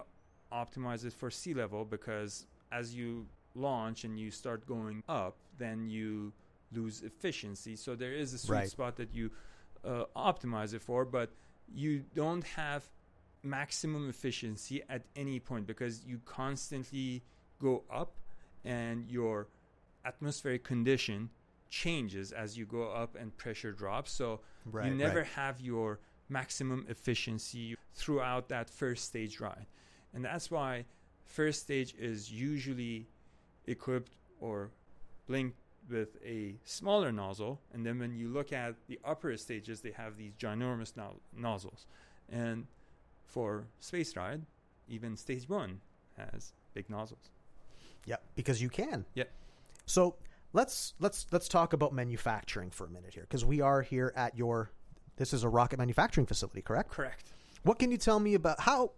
optimize 0.52 1.06
it 1.06 1.14
for 1.14 1.30
sea 1.32 1.54
level 1.54 1.86
because 1.86 2.46
as 2.72 2.94
you 2.94 3.26
launch 3.56 4.04
and 4.04 4.20
you 4.20 4.32
start 4.32 4.66
going 4.66 5.04
up, 5.10 5.36
then 5.58 5.90
you 5.90 6.32
lose 6.74 7.02
efficiency. 7.02 7.76
So 7.76 7.96
there 7.96 8.14
is 8.14 8.34
a 8.34 8.38
sweet 8.38 8.56
Right. 8.56 8.70
spot 8.70 8.96
that 8.98 9.14
you 9.14 9.32
uh, 9.84 10.06
optimize 10.16 10.74
it 10.74 10.82
for, 10.82 11.06
but 11.06 11.32
you 11.74 12.04
don't 12.16 12.44
have 12.44 12.90
maximum 13.44 14.10
efficiency 14.10 14.84
at 14.90 15.04
any 15.16 15.40
point 15.40 15.66
because 15.68 16.06
you 16.06 16.20
constantly 16.26 17.24
go 17.60 17.84
up 17.92 18.14
and 18.64 19.10
your 19.10 19.48
atmospheric 20.06 20.64
condition 20.64 21.30
changes 21.70 22.32
as 22.32 22.58
you 22.58 22.66
go 22.66 22.92
up 22.92 23.16
and 23.16 23.36
pressure 23.38 23.72
drops. 23.72 24.12
So 24.12 24.42
you 24.90 24.96
never 24.98 25.24
have 25.24 25.60
your 25.62 26.00
maximum 26.30 26.86
efficiency 26.90 27.76
throughout 27.94 28.50
that 28.50 28.70
first 28.70 29.06
stage 29.06 29.40
ride. 29.40 29.66
And 30.14 30.26
that's 30.26 30.52
why 30.52 30.86
first 31.26 31.62
stage 31.62 31.96
is 31.98 32.32
usually 32.32 33.08
equipped 33.68 34.12
or 34.40 34.72
linked 35.28 35.58
with 35.90 36.18
a 36.26 36.56
smaller 36.66 37.12
nozzle. 37.12 37.60
And 37.74 37.86
then 37.86 38.00
when 38.00 38.16
you 38.16 38.28
look 38.28 38.54
at 38.54 38.76
the 38.88 39.00
upper 39.06 39.36
stages, 39.38 39.82
they 39.82 39.92
have 39.92 40.18
these 40.18 40.34
ginormous 40.34 40.96
no- 40.96 41.20
nozzles. 41.36 41.86
And 42.30 42.68
for 43.26 43.66
SpaceRyde, 43.82 44.42
even 44.88 45.16
stage 45.16 45.48
one 45.48 45.80
has 46.18 46.54
big 46.74 46.90
nozzles. 46.90 47.30
Yeah, 48.06 48.18
because 48.36 48.62
you 48.62 48.70
can. 48.70 49.06
Yeah. 49.14 49.26
So 49.86 50.16
let's 50.54 50.94
let's 51.00 51.28
let's 51.32 51.48
talk 51.48 51.74
about 51.74 51.94
manufacturing 51.94 52.72
for 52.72 52.86
a 52.86 52.90
minute 52.90 53.14
here, 53.14 53.24
because 53.24 53.46
we 53.46 53.62
are 53.62 53.82
here 53.82 54.12
at 54.16 54.38
your. 54.38 54.72
This 55.18 55.34
is 55.34 55.44
a 55.44 55.50
rocket 55.50 55.78
manufacturing 55.78 56.26
facility, 56.26 56.62
correct? 56.62 56.92
Correct. 56.92 57.34
What 57.64 57.78
can 57.78 57.92
you 57.92 57.98
tell 57.98 58.20
me 58.20 58.34
about 58.34 58.60
how 58.60 58.94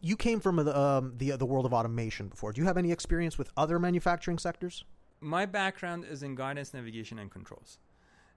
you, 0.00 0.16
came 0.16 0.40
from 0.40 0.56
the 0.56 0.78
um, 0.78 1.14
the 1.16 1.32
the 1.32 1.46
world 1.46 1.66
of 1.66 1.72
automation 1.72 2.28
before? 2.28 2.52
Do 2.52 2.60
you 2.60 2.66
have 2.66 2.76
any 2.76 2.92
experience 2.92 3.38
with 3.38 3.50
other 3.56 3.78
manufacturing 3.78 4.38
sectors? 4.38 4.84
my 5.20 5.46
background 5.46 6.04
is 6.04 6.22
in 6.22 6.34
guidance, 6.34 6.74
navigation, 6.74 7.18
and 7.18 7.30
controls, 7.30 7.78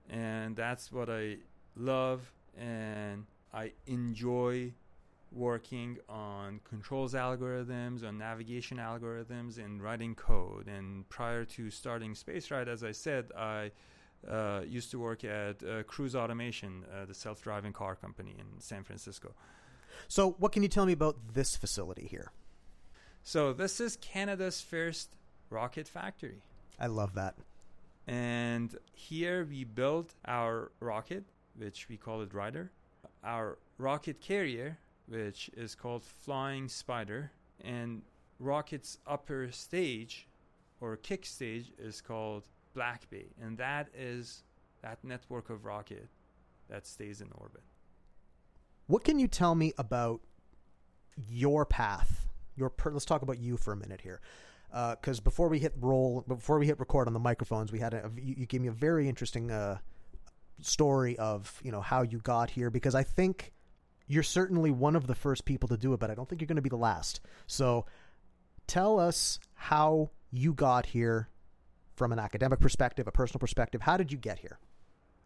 and 0.08 0.56
that's 0.56 0.90
what 0.90 1.08
I 1.08 1.36
love, 1.76 2.32
and 2.56 3.26
I 3.52 3.72
enjoy 3.86 4.72
working 5.32 5.98
on 6.08 6.60
controls 6.64 7.14
algorithms, 7.14 8.06
on 8.06 8.18
navigation 8.18 8.78
algorithms, 8.78 9.58
and 9.58 9.80
writing 9.80 10.14
code. 10.14 10.66
And 10.66 11.08
prior 11.08 11.44
to 11.44 11.70
starting 11.70 12.14
SpaceRyde, 12.14 12.66
as 12.66 12.82
I 12.82 12.90
said, 12.90 13.30
I 13.36 13.70
uh, 14.28 14.62
used 14.66 14.90
to 14.90 14.98
work 14.98 15.22
at 15.22 15.62
uh, 15.62 15.84
Cruise 15.84 16.16
Automation, 16.16 16.84
uh, 16.92 17.04
the 17.04 17.14
self-driving 17.14 17.72
car 17.72 17.94
company 17.94 18.34
in 18.38 18.60
San 18.60 18.82
Francisco. 18.82 19.32
So, 20.08 20.32
what 20.38 20.52
can 20.52 20.62
you 20.62 20.68
tell 20.68 20.86
me 20.86 20.92
about 20.92 21.16
this 21.34 21.56
facility 21.56 22.06
here? 22.06 22.32
So 23.22 23.52
this 23.52 23.80
is 23.80 23.96
Canada's 23.96 24.60
first 24.60 25.10
rocket 25.50 25.86
factory. 25.86 26.42
I 26.78 26.86
love 26.86 27.14
that. 27.14 27.34
And 28.06 28.76
here 28.94 29.44
we 29.44 29.64
built 29.64 30.14
our 30.26 30.72
rocket, 30.80 31.24
which 31.56 31.88
we 31.88 31.96
call 31.96 32.22
it 32.22 32.34
Ryder, 32.34 32.70
our 33.22 33.58
rocket 33.78 34.20
carrier, 34.20 34.78
which 35.06 35.50
is 35.56 35.74
called 35.74 36.02
Flying 36.02 36.68
Spider, 36.68 37.30
and 37.62 38.02
rocket's 38.38 38.98
upper 39.06 39.52
stage 39.52 40.26
or 40.80 40.96
kick 40.96 41.26
stage 41.26 41.70
is 41.78 42.00
called 42.00 42.44
Black 42.74 43.08
Bay, 43.10 43.26
and 43.40 43.58
that 43.58 43.88
is 43.94 44.42
that 44.82 45.04
network 45.04 45.50
of 45.50 45.66
rocket 45.66 46.08
that 46.68 46.86
stays 46.86 47.20
in 47.20 47.28
orbit. 47.36 47.62
What 48.90 49.04
can 49.04 49.20
you 49.20 49.28
tell 49.28 49.54
me 49.54 49.72
about 49.78 50.20
your 51.28 51.64
path? 51.64 52.26
Your 52.56 52.70
per- 52.70 52.90
let's 52.90 53.04
talk 53.04 53.22
about 53.22 53.38
you 53.38 53.56
for 53.56 53.72
a 53.72 53.76
minute 53.76 54.00
here, 54.00 54.20
because 54.68 55.20
before 55.20 55.48
we 55.48 55.60
hit 55.60 55.74
roll, 55.80 56.24
before 56.26 56.58
we 56.58 56.66
hit 56.66 56.80
record 56.80 57.06
on 57.06 57.12
the 57.12 57.20
microphones, 57.20 57.70
we 57.70 57.78
had 57.78 57.94
a, 57.94 58.10
you, 58.16 58.34
you 58.38 58.46
gave 58.46 58.60
me 58.60 58.66
a 58.66 58.72
very 58.72 59.08
interesting 59.08 59.52
uh, 59.52 59.78
story 60.60 61.16
of 61.18 61.60
you 61.62 61.70
know 61.70 61.80
how 61.80 62.02
you 62.02 62.18
got 62.18 62.50
here. 62.50 62.68
Because 62.68 62.96
I 62.96 63.04
think 63.04 63.52
you're 64.08 64.24
certainly 64.24 64.72
one 64.72 64.96
of 64.96 65.06
the 65.06 65.14
first 65.14 65.44
people 65.44 65.68
to 65.68 65.76
do 65.76 65.94
it, 65.94 66.00
but 66.00 66.10
I 66.10 66.16
don't 66.16 66.28
think 66.28 66.40
you're 66.40 66.48
going 66.48 66.56
to 66.56 66.62
be 66.62 66.68
the 66.68 66.76
last. 66.76 67.20
So, 67.46 67.86
tell 68.66 68.98
us 68.98 69.38
how 69.54 70.10
you 70.32 70.52
got 70.52 70.86
here 70.86 71.28
from 71.94 72.10
an 72.10 72.18
academic 72.18 72.58
perspective, 72.58 73.06
a 73.06 73.12
personal 73.12 73.38
perspective. 73.38 73.82
How 73.82 73.96
did 73.96 74.10
you 74.10 74.18
get 74.18 74.40
here? 74.40 74.58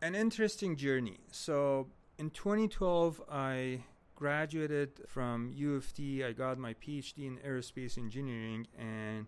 an 0.05 0.15
interesting 0.15 0.77
journey. 0.77 1.19
So 1.33 1.89
in 2.19 2.31
2012, 2.31 3.23
I 3.31 3.81
graduated 4.15 5.01
from 5.07 5.51
U 5.55 5.75
of 5.75 5.93
T. 5.93 6.23
I 6.23 6.33
got 6.33 6.59
my 6.59 6.75
PhD 6.75 7.27
in 7.27 7.39
aerospace 7.39 7.99
engineering, 7.99 8.67
and 8.79 9.27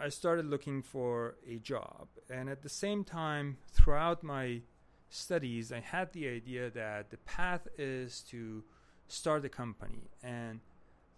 I 0.00 0.08
started 0.08 0.46
looking 0.46 0.82
for 0.82 1.36
a 1.46 1.58
job. 1.58 2.08
And 2.28 2.48
at 2.48 2.62
the 2.62 2.68
same 2.68 3.04
time, 3.04 3.58
throughout 3.72 4.22
my 4.22 4.62
studies, 5.08 5.72
I 5.72 5.80
had 5.80 6.12
the 6.12 6.28
idea 6.28 6.70
that 6.70 7.10
the 7.10 7.18
path 7.18 7.68
is 7.78 8.20
to 8.30 8.64
start 9.06 9.44
a 9.44 9.48
company. 9.48 10.10
And 10.22 10.60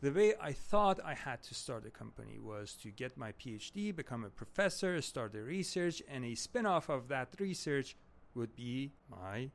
the 0.03 0.13
way 0.13 0.35
I 0.41 0.53
thought 0.53 1.01
I 1.05 1.15
had 1.15 1.43
to 1.45 1.55
start 1.55 1.87
a 1.87 1.91
company 1.91 2.39
was 2.39 2.75
to 2.83 2.91
get 2.91 3.17
my 3.17 3.33
PhD, 3.33 3.95
become 3.95 4.25
a 4.25 4.31
professor, 4.31 5.01
start 5.03 5.33
the 5.33 5.43
research, 5.43 6.03
and 6.09 6.25
a 6.25 6.35
spin 6.35 6.67
off 6.67 6.89
of 6.89 7.09
that 7.09 7.35
research 7.39 7.97
would 8.35 8.55
be 8.55 8.93
my 9.11 9.51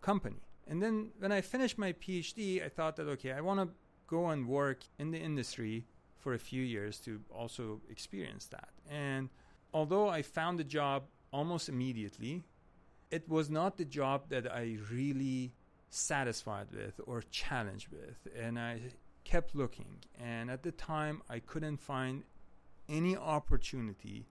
company. 0.00 0.42
And 0.66 0.82
then 0.82 1.10
when 1.18 1.32
I 1.32 1.40
finished 1.40 1.78
my 1.78 1.92
PhD, 1.92 2.64
I 2.64 2.68
thought 2.68 2.96
that, 2.96 3.06
okay, 3.08 3.32
I 3.32 3.40
want 3.40 3.60
to 3.60 3.68
go 4.06 4.28
and 4.28 4.46
work 4.46 4.80
in 4.98 5.10
the 5.10 5.18
industry 5.18 5.84
for 6.18 6.34
a 6.34 6.38
few 6.38 6.62
years 6.62 6.98
to 7.00 7.20
also 7.30 7.80
experience 7.88 8.46
that. 8.46 8.70
And 8.90 9.28
although 9.72 10.08
I 10.08 10.22
found 10.22 10.58
a 10.60 10.64
job 10.64 11.04
almost 11.32 11.68
immediately, 11.68 12.42
it 13.10 13.28
was 13.28 13.48
not 13.48 13.76
the 13.76 13.84
job 13.84 14.28
that 14.30 14.50
I 14.52 14.78
really 14.90 15.52
satisfied 15.88 16.66
with 16.72 17.00
or 17.06 17.22
challenged 17.30 17.88
with. 17.88 18.26
And 18.36 18.58
I 18.58 18.80
kept 19.24 19.54
looking. 19.54 19.98
And 20.18 20.50
at 20.50 20.62
the 20.62 20.72
time, 20.72 21.22
I 21.28 21.38
couldn't 21.38 21.78
find 21.78 22.24
any 22.88 23.16
opportunity 23.16 24.26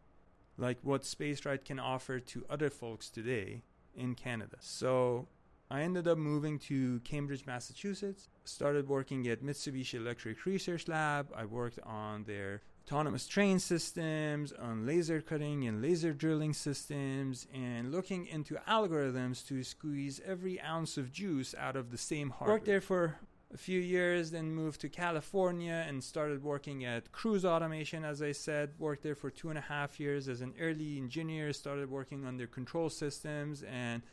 like 0.57 0.77
what 0.81 1.01
SpaceRyde 1.03 1.65
can 1.65 1.79
offer 1.79 2.19
to 2.19 2.45
other 2.49 2.69
folks 2.69 3.09
today 3.09 3.61
in 3.93 4.15
Canada. 4.15 4.57
So 4.59 5.27
I 5.69 5.81
ended 5.81 6.07
up 6.07 6.17
moving 6.17 6.59
to 6.59 6.99
Cambridge, 6.99 7.45
Massachusetts, 7.45 8.29
started 8.43 8.87
working 8.87 9.27
at 9.27 9.41
Mitsubishi 9.41 9.95
Electric 9.95 10.45
Research 10.45 10.87
Lab. 10.87 11.31
I 11.35 11.45
worked 11.45 11.79
on 11.83 12.23
their 12.25 12.61
autonomous 12.85 13.27
train 13.27 13.57
systems, 13.57 14.53
on 14.53 14.85
laser 14.85 15.21
cutting 15.21 15.67
and 15.67 15.81
laser 15.81 16.13
drilling 16.13 16.53
systems, 16.53 17.47
and 17.51 17.91
looking 17.91 18.27
into 18.27 18.55
algorithms 18.69 19.45
to 19.47 19.63
squeeze 19.63 20.21
every 20.23 20.61
ounce 20.61 20.97
of 20.97 21.11
juice 21.11 21.55
out 21.57 21.75
of 21.75 21.89
the 21.89 21.97
same 21.97 22.29
hardware. 22.29 22.57
Worked 22.57 22.67
there 22.67 22.81
for 22.81 23.15
a 23.51 23.57
few 23.57 23.79
years, 23.79 24.29
then 24.29 24.53
moved 24.53 24.81
to 24.81 24.89
California 24.89 25.83
and 25.87 26.03
started 26.03 26.43
working 26.43 26.85
at 26.85 27.11
Cruise 27.11 27.43
Automation, 27.43 28.05
as 28.05 28.21
I 28.21 28.33
said. 28.33 28.73
Worked 28.77 29.01
there 29.01 29.15
for 29.15 29.31
two 29.31 29.49
and 29.49 29.57
a 29.57 29.61
half 29.61 29.99
years 29.99 30.27
as 30.27 30.41
an 30.41 30.53
early 30.59 30.97
engineer, 30.97 31.53
started 31.53 31.89
working 31.89 32.23
on 32.23 32.37
their 32.37 32.47
control 32.47 32.91
systems, 32.91 33.63
and 33.63 34.03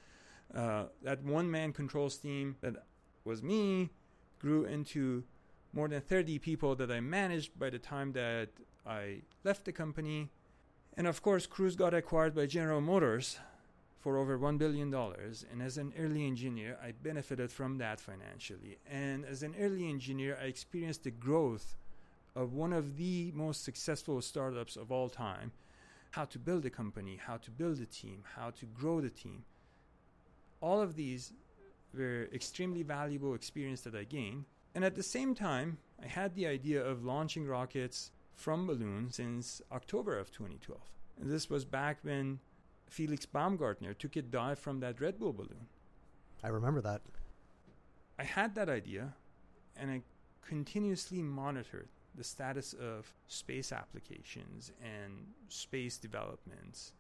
uh, 0.55 0.85
that 1.03 1.23
one 1.23 1.51
man 1.51 1.73
controls 1.73 2.17
team 2.17 2.57
that 2.61 2.75
was 3.25 3.43
me 3.43 3.91
grew 4.39 4.65
into 4.65 5.25
more 5.73 5.89
than 5.89 6.01
30 6.01 6.39
people 6.39 6.75
that 6.77 6.91
I 6.91 7.01
managed 7.01 7.59
by 7.59 7.71
the 7.71 7.79
time 7.79 8.13
that 8.13 8.51
I 8.87 9.23
left 9.45 9.65
the 9.65 9.73
company. 9.73 10.31
And 10.97 11.07
of 11.07 11.23
course, 11.23 11.47
Cruise 11.47 11.77
got 11.77 11.95
acquired 11.95 12.35
by 12.35 12.47
General 12.47 12.81
Motors 12.81 13.39
for 14.01 14.19
over 14.19 14.39
$1 14.39 14.59
billion. 14.59 14.93
And 14.93 15.63
as 15.63 15.79
an 15.79 15.95
early 15.99 16.27
engineer, 16.27 16.77
I 16.83 16.93
benefited 16.93 17.51
from 17.51 17.79
that 17.79 18.01
financially. 18.01 18.79
And 18.91 19.25
as 19.25 19.43
an 19.43 19.55
early 19.59 19.89
engineer, 19.89 20.37
I 20.43 20.47
experienced 20.47 21.05
the 21.05 21.13
growth 21.13 21.77
of 22.35 22.53
one 22.53 22.73
of 22.73 22.97
the 22.97 23.31
most 23.35 23.65
successful 23.65 24.21
startups 24.21 24.77
of 24.77 24.91
all 24.91 25.09
time 25.09 25.53
how 26.11 26.25
to 26.27 26.39
build 26.39 26.67
a 26.67 26.71
company, 26.71 27.17
how 27.17 27.39
to 27.39 27.51
build 27.51 27.81
a 27.81 27.87
team, 27.87 28.23
how 28.37 28.51
to 28.51 28.67
grow 28.67 29.01
the 29.01 29.09
team. 29.09 29.45
All 30.63 30.81
of 30.81 30.97
these 30.97 31.35
were 31.95 32.29
extremely 32.33 32.83
valuable 32.83 33.35
experience 33.35 33.83
that 33.83 33.95
I 33.95 34.05
gained. 34.05 34.47
And 34.75 34.85
at 34.85 34.95
the 34.95 35.03
same 35.03 35.35
time, 35.35 35.77
I 36.03 36.07
had 36.07 36.35
the 36.35 36.47
idea 36.47 36.83
of 36.83 37.05
launching 37.05 37.47
rockets 37.47 38.11
from 38.35 38.67
balloons 38.67 39.17
since 39.17 39.61
October 39.71 40.19
of 40.19 40.33
2012. 40.33 40.81
And 41.21 41.31
this 41.31 41.51
was 41.51 41.67
back 41.67 41.99
when 42.03 42.39
Felix 42.89 43.27
Baumgartner 43.27 43.93
took 43.93 44.17
a 44.17 44.23
dive 44.23 44.59
from 44.59 44.81
that 44.81 45.01
Red 45.01 45.19
Bull 45.19 45.33
balloon. 45.33 45.67
I 46.43 46.49
remember 46.49 46.81
that. 46.81 47.03
I 48.19 48.25
had 48.25 48.55
that 48.55 48.69
idea 48.69 49.15
and 49.77 49.91
I 49.91 50.03
continuously 50.47 51.23
monitored 51.23 51.89
the 52.15 52.25
status 52.25 52.75
of 52.75 53.13
space 53.27 53.73
applications 53.73 54.73
and 54.83 55.27
space 55.49 55.97
developments. 55.97 56.93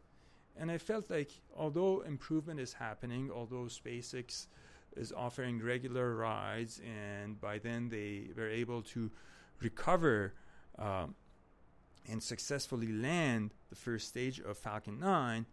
And 0.56 0.70
I 0.70 0.78
felt 0.78 1.10
like 1.10 1.30
although 1.56 2.00
improvement 2.00 2.60
is 2.60 2.74
happening, 2.74 3.30
although 3.34 3.64
SpaceX 3.64 4.46
is 4.96 5.12
offering 5.12 5.62
regular 5.62 6.14
rides, 6.14 6.80
and 6.84 7.40
by 7.40 7.58
then 7.58 7.88
they 7.88 8.28
were 8.36 8.48
able 8.48 8.82
to 8.82 9.10
recover 9.60 10.34
um, 10.78 11.14
and 12.08 12.22
successfully 12.22 12.92
land 12.92 13.54
the 13.70 13.76
first 13.76 14.08
stage 14.08 14.40
of 14.40 14.58
Falcon 14.58 14.98
9, 15.00 15.46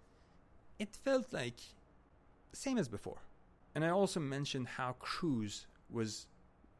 it 0.79 0.95
felt 0.95 1.31
like 1.31 1.59
same 2.51 2.77
as 2.77 2.87
before. 2.87 3.21
And 3.75 3.85
I 3.85 3.89
also 3.89 4.19
mentioned 4.19 4.67
how 4.67 4.93
Cruise 4.99 5.67
was 5.89 6.27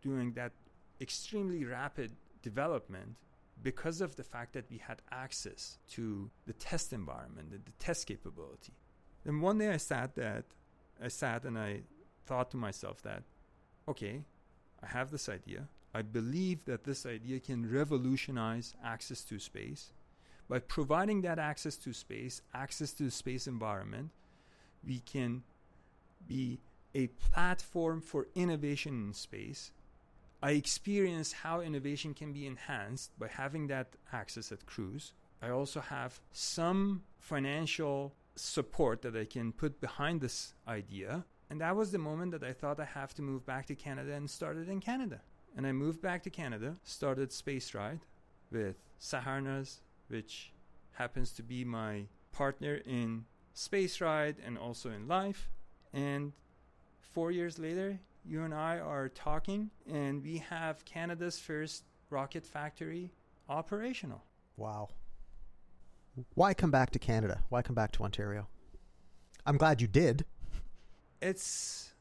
doing 0.02 0.34
that 0.34 0.52
extremely 1.00 1.64
rapid 1.64 2.12
development 2.42 3.16
because 3.62 4.02
of 4.02 4.16
the 4.16 4.24
fact 4.24 4.54
that 4.54 4.70
we 4.70 4.78
had 4.78 5.02
access 5.12 5.78
to 5.92 6.30
the 6.46 6.54
test 6.54 6.94
environment, 6.94 7.52
the, 7.52 7.58
the 7.58 7.72
test 7.80 8.08
capability. 8.08 8.74
Then 9.26 9.42
one 9.42 9.58
day 9.58 9.70
I 9.70 9.78
sat 9.78 10.16
that 10.16 10.46
I 11.02 11.08
sat 11.08 11.46
and 11.46 11.58
I 11.58 11.82
thought 12.26 12.52
to 12.52 12.58
myself 12.58 13.02
that, 13.04 13.24
okay, 13.88 14.24
I 14.84 14.88
have 14.88 15.12
this 15.12 15.30
idea. 15.30 15.68
I 15.94 16.02
believe 16.02 16.66
that 16.66 16.84
this 16.84 17.06
idea 17.06 17.40
can 17.40 17.72
revolutionize 17.72 18.76
access 18.84 19.22
to 19.24 19.40
space. 19.40 19.94
By 20.48 20.60
providing 20.60 21.22
that 21.22 21.40
access 21.40 21.78
to 21.78 21.94
space, 21.94 22.42
access 22.54 22.92
to 22.94 23.04
the 23.04 23.12
space 23.12 23.48
environment, 23.48 24.10
we 24.86 25.00
can 25.00 25.44
be 26.28 26.60
a 26.94 27.08
platform 27.08 28.02
for 28.02 28.28
innovation 28.36 29.08
in 29.08 29.14
space. 29.14 29.72
I 30.42 30.52
experience 30.52 31.34
how 31.34 31.60
innovation 31.62 32.14
can 32.14 32.32
be 32.32 32.48
enhanced 32.48 33.18
by 33.20 33.28
having 33.28 33.68
that 33.68 33.88
access 34.14 34.52
at 34.52 34.66
Cruise. 34.66 35.12
I 35.42 35.50
also 35.50 35.82
have 35.82 36.20
some 36.32 37.04
financial 37.18 38.14
support 38.36 39.02
that 39.02 39.16
I 39.16 39.26
can 39.26 39.52
put 39.52 39.82
behind 39.82 40.22
this 40.22 40.54
idea. 40.68 41.26
And 41.50 41.60
that 41.62 41.76
was 41.76 41.92
the 41.92 41.98
moment 41.98 42.32
that 42.32 42.44
I 42.44 42.54
thought 42.54 42.80
I 42.80 42.86
have 42.86 43.14
to 43.16 43.22
move 43.22 43.46
back 43.46 43.66
to 43.68 43.76
Canada 43.76 44.14
and 44.14 44.30
started 44.30 44.70
in 44.70 44.80
Canada. 44.80 45.22
And 45.58 45.68
I 45.68 45.72
moved 45.72 46.02
back 46.02 46.24
to 46.24 46.30
Canada, 46.30 46.76
started 46.84 47.32
SpaceRyde 47.32 48.02
with 48.52 48.78
Saharnaz, 49.02 49.80
which 50.08 50.54
happens 50.94 51.32
to 51.32 51.44
be 51.44 51.66
my 51.66 52.04
partner 52.32 52.76
in 52.86 53.26
SpaceRyde 53.56 54.36
and 54.46 54.58
also 54.58 54.90
in 54.90 55.08
life. 55.08 55.50
And 55.92 56.34
four 57.14 57.32
years 57.32 57.60
later, 57.60 58.00
you 58.26 58.44
and 58.44 58.54
I 58.54 58.80
are 58.80 59.10
talking, 59.10 59.70
and 59.92 60.24
we 60.24 60.38
have 60.50 60.86
Canada's 60.86 61.40
first 61.40 61.84
rocket 62.10 62.46
factory 62.46 63.12
operational. 63.48 64.24
Wow. 64.58 64.90
Why 66.34 66.54
come 66.54 66.72
back 66.72 66.92
to 66.92 67.00
Canada? 67.00 67.42
Why 67.50 67.62
come 67.62 67.76
back 67.76 67.92
to 67.94 68.04
Ontario? 68.04 68.48
I'm 69.46 69.58
glad 69.58 69.82
you 69.82 69.88
did. 69.88 70.26
It's 71.22 71.92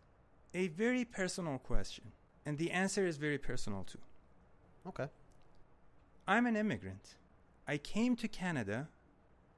a 0.54 0.68
very 0.68 1.04
personal 1.04 1.59
question, 1.59 2.12
and 2.44 2.59
the 2.59 2.70
answer 2.70 3.07
is 3.07 3.16
very 3.16 3.38
personal 3.38 3.85
too. 3.85 3.98
Okay. 4.87 5.09
I'm 6.26 6.46
an 6.46 6.57
immigrant. 6.57 7.16
I 7.66 7.78
came 7.78 8.16
to 8.16 8.28
Canada 8.28 8.88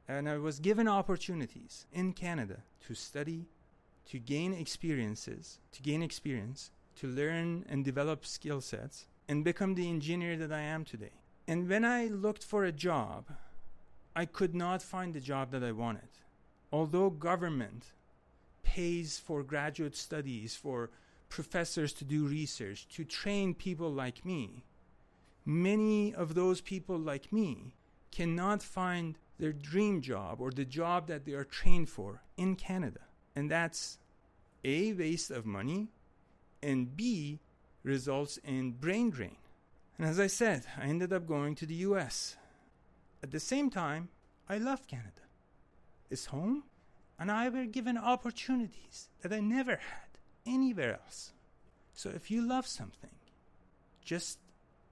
and 0.08 0.28
I 0.28 0.38
was 0.38 0.58
given 0.58 0.88
opportunities 0.88 1.86
in 1.92 2.12
Canada 2.12 2.62
to 2.86 2.94
study, 2.94 3.46
to 4.06 4.18
gain 4.18 4.52
experiences, 4.52 5.58
to 5.72 5.82
gain 5.82 6.02
experience, 6.02 6.70
to 6.96 7.06
learn 7.06 7.64
and 7.68 7.84
develop 7.84 8.26
skill 8.26 8.60
sets, 8.60 9.06
and 9.28 9.44
become 9.44 9.74
the 9.74 9.88
engineer 9.88 10.36
that 10.36 10.52
I 10.52 10.60
am 10.60 10.84
today. 10.84 11.12
And 11.46 11.68
when 11.68 11.84
I 11.84 12.06
looked 12.06 12.44
for 12.44 12.64
a 12.64 12.72
job, 12.72 13.26
I 14.14 14.24
could 14.24 14.54
not 14.54 14.82
find 14.82 15.14
the 15.14 15.20
job 15.20 15.50
that 15.52 15.62
I 15.62 15.72
wanted. 15.72 16.08
Although 16.72 17.10
government 17.10 17.86
pays 18.62 19.18
for 19.18 19.42
graduate 19.42 19.96
studies, 19.96 20.54
for 20.54 20.90
professors 21.28 21.92
to 21.94 22.04
do 22.04 22.26
research, 22.26 22.88
to 22.88 23.04
train 23.04 23.54
people 23.54 23.90
like 23.90 24.24
me, 24.24 24.64
many 25.44 26.14
of 26.14 26.34
those 26.34 26.60
people 26.60 26.98
like 26.98 27.32
me 27.32 27.74
cannot 28.12 28.62
find 28.62 29.16
their 29.38 29.52
dream 29.52 30.00
job 30.00 30.40
or 30.40 30.50
the 30.50 30.64
job 30.64 31.06
that 31.06 31.24
they 31.24 31.32
are 31.32 31.44
trained 31.44 31.88
for 31.88 32.22
in 32.36 32.56
Canada. 32.56 33.00
And 33.34 33.50
that's 33.50 33.98
A, 34.64 34.92
waste 34.92 35.30
of 35.30 35.46
money, 35.46 35.88
and 36.62 36.96
B, 36.96 37.40
results 37.82 38.38
in 38.44 38.72
brain 38.72 39.10
drain. 39.10 39.36
And 39.98 40.06
as 40.06 40.18
I 40.18 40.26
said, 40.26 40.66
I 40.78 40.84
ended 40.86 41.12
up 41.12 41.26
going 41.26 41.54
to 41.56 41.66
the 41.66 41.74
US. 41.86 42.36
At 43.22 43.30
the 43.30 43.40
same 43.40 43.70
time, 43.70 44.08
I 44.48 44.58
love 44.58 44.86
Canada. 44.86 45.22
It's 46.10 46.26
home, 46.26 46.64
and 47.18 47.30
I 47.30 47.48
were 47.48 47.66
given 47.66 47.96
opportunities 47.96 49.08
that 49.22 49.32
I 49.32 49.40
never 49.40 49.72
had 49.72 50.10
anywhere 50.46 50.94
else. 51.04 51.32
So 51.94 52.10
if 52.10 52.30
you 52.30 52.46
love 52.46 52.66
something, 52.66 53.10
just 54.02 54.38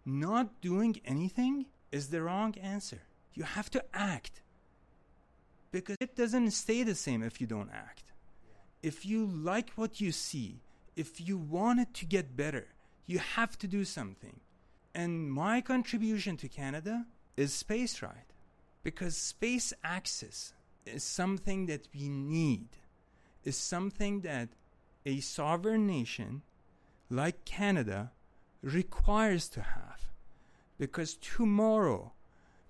not 0.05 0.61
doing 0.61 1.01
anything 1.05 1.67
is 1.91 2.09
the 2.09 2.23
wrong 2.23 2.55
answer. 2.59 3.03
You 3.35 3.45
have 3.45 3.71
to 3.71 3.85
act. 3.95 4.43
Because 5.71 5.97
it 6.01 6.17
doesn't 6.17 6.51
stay 6.53 6.83
the 6.83 6.95
same 6.95 7.23
if 7.23 7.41
you 7.41 7.47
don't 7.47 7.71
act. 7.73 8.08
If 8.83 9.05
you 9.05 9.27
like 9.27 9.71
what 9.77 10.01
you 10.01 10.13
see, 10.13 10.61
if 10.97 11.21
you 11.21 11.37
want 11.37 11.81
it 11.81 11.95
to 11.95 12.07
get 12.07 12.37
better, 12.37 12.69
you 13.07 13.19
have 13.19 13.59
to 13.59 13.67
do 13.67 13.85
something. 13.85 14.41
And 14.95 15.31
my 15.33 15.61
contribution 15.61 16.37
to 16.39 16.49
Canada 16.49 17.07
is 17.37 17.63
SpaceRyde. 17.63 18.33
Because 18.83 19.17
space 19.17 19.73
access 19.85 20.53
is 20.87 21.05
something 21.05 21.67
that 21.67 21.89
we 21.95 22.09
need, 22.09 22.69
is 23.45 23.57
something 23.57 24.21
that 24.23 24.49
a 25.05 25.21
sovereign 25.21 25.87
nation 25.87 26.43
like 27.11 27.45
Canada 27.45 28.13
requires 28.63 29.49
to 29.51 29.63
have. 29.63 30.11
Because 30.79 31.15
tomorrow, 31.15 32.13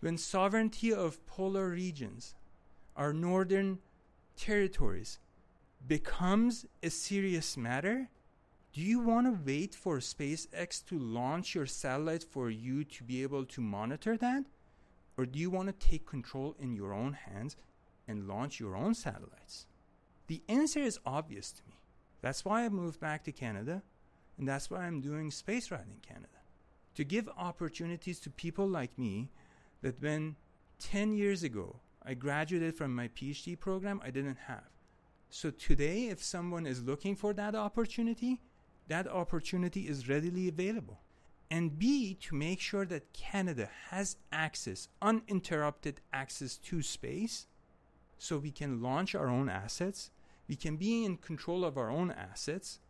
when 0.00 0.16
sovereignty 0.16 0.92
of 0.92 1.24
polar 1.26 1.68
regions, 1.68 2.34
our 2.96 3.12
northern 3.12 3.78
territories, 4.36 5.18
becomes 5.86 6.66
a 6.82 6.90
serious 6.90 7.56
matter, 7.56 8.08
do 8.72 8.80
you 8.80 9.00
want 9.00 9.26
to 9.26 9.38
wait 9.44 9.74
for 9.74 9.98
SpaceX 9.98 10.84
to 10.86 10.98
launch 10.98 11.54
your 11.54 11.66
satellite 11.66 12.22
for 12.22 12.50
you 12.50 12.84
to 12.84 13.04
be 13.04 13.22
able 13.22 13.44
to 13.46 13.60
monitor 13.60 14.16
that? 14.16 14.44
Or 15.16 15.26
do 15.26 15.38
you 15.38 15.50
want 15.50 15.68
to 15.68 15.88
take 15.88 16.06
control 16.06 16.54
in 16.60 16.74
your 16.74 16.92
own 16.92 17.14
hands 17.14 17.56
and 18.06 18.28
launch 18.28 18.60
your 18.60 18.76
own 18.76 18.94
satellites? 18.94 19.66
The 20.28 20.42
answer 20.48 20.80
is 20.80 21.00
obvious 21.04 21.50
to 21.52 21.62
me. 21.68 21.74
That's 22.20 22.44
why 22.44 22.64
I 22.64 22.68
moved 22.68 23.00
back 23.00 23.24
to 23.24 23.32
Canada, 23.32 23.82
and 24.36 24.46
that's 24.46 24.70
why 24.70 24.84
I'm 24.84 25.00
doing 25.00 25.30
SpaceRyde 25.30 25.90
in 25.90 26.00
Canada. 26.02 26.28
To 26.94 27.04
give 27.04 27.28
opportunities 27.36 28.20
to 28.20 28.30
people 28.30 28.66
like 28.66 28.98
me 28.98 29.30
that 29.82 30.02
when 30.02 30.36
10 30.78 31.14
years 31.14 31.42
ago 31.42 31.80
I 32.04 32.14
graduated 32.14 32.76
from 32.76 32.94
my 32.94 33.08
PhD 33.08 33.58
program, 33.58 34.00
I 34.04 34.10
didn't 34.10 34.38
have. 34.46 34.77
So 35.30 35.50
today, 35.50 36.06
if 36.06 36.22
someone 36.22 36.66
is 36.66 36.82
looking 36.82 37.14
for 37.14 37.32
that 37.34 37.54
opportunity, 37.54 38.40
that 38.88 39.06
opportunity 39.06 39.82
is 39.88 40.08
readily 40.08 40.48
available. 40.48 41.00
And 41.50 41.78
B, 41.78 42.14
to 42.22 42.34
make 42.34 42.60
sure 42.60 42.86
that 42.86 43.12
Canada 43.12 43.68
has 43.90 44.16
access, 44.32 44.88
uninterrupted 45.00 46.00
access 46.12 46.56
to 46.58 46.82
space, 46.82 47.46
so 48.18 48.38
we 48.38 48.50
can 48.50 48.82
launch 48.82 49.14
our 49.14 49.28
own 49.28 49.48
assets, 49.48 50.10
we 50.48 50.56
can 50.56 50.76
be 50.76 51.04
in 51.04 51.18
control 51.18 51.64
of 51.64 51.76
our 51.76 51.90
own 51.90 52.10
assets, 52.10 52.80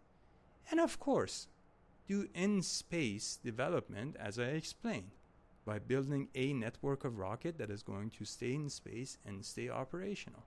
and 0.71 0.81
of 0.81 0.99
course, 0.99 1.49
do 2.07 2.29
in 2.35 2.63
space 2.63 3.39
development 3.45 4.17
as 4.19 4.39
I 4.39 4.45
explained 4.45 5.11
by 5.65 5.79
building 5.79 6.29
a 6.35 6.53
network 6.53 7.05
of 7.05 7.19
rocket 7.19 7.59
that 7.59 7.71
is 7.71 7.83
going 7.83 8.11
to 8.11 8.25
stay 8.25 8.55
in 8.55 8.71
space 8.71 9.19
and 9.27 9.45
stay 9.45 9.69
operational. 9.69 10.45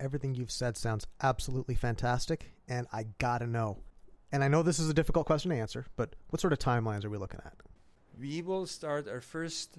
Everything 0.00 0.34
you've 0.34 0.50
said 0.50 0.78
sounds 0.78 1.06
absolutely 1.22 1.74
fantastic, 1.74 2.52
and 2.66 2.86
I 2.90 3.04
gotta 3.18 3.46
know. 3.46 3.82
And 4.32 4.42
I 4.42 4.48
know 4.48 4.62
this 4.62 4.78
is 4.78 4.88
a 4.88 4.94
difficult 4.94 5.26
question 5.26 5.50
to 5.50 5.56
answer, 5.56 5.84
but 5.94 6.16
what 6.30 6.40
sort 6.40 6.54
of 6.54 6.58
timelines 6.58 7.04
are 7.04 7.10
we 7.10 7.18
looking 7.18 7.40
at? 7.44 7.54
We 8.18 8.40
will 8.40 8.66
start 8.66 9.06
our 9.08 9.20
first 9.20 9.76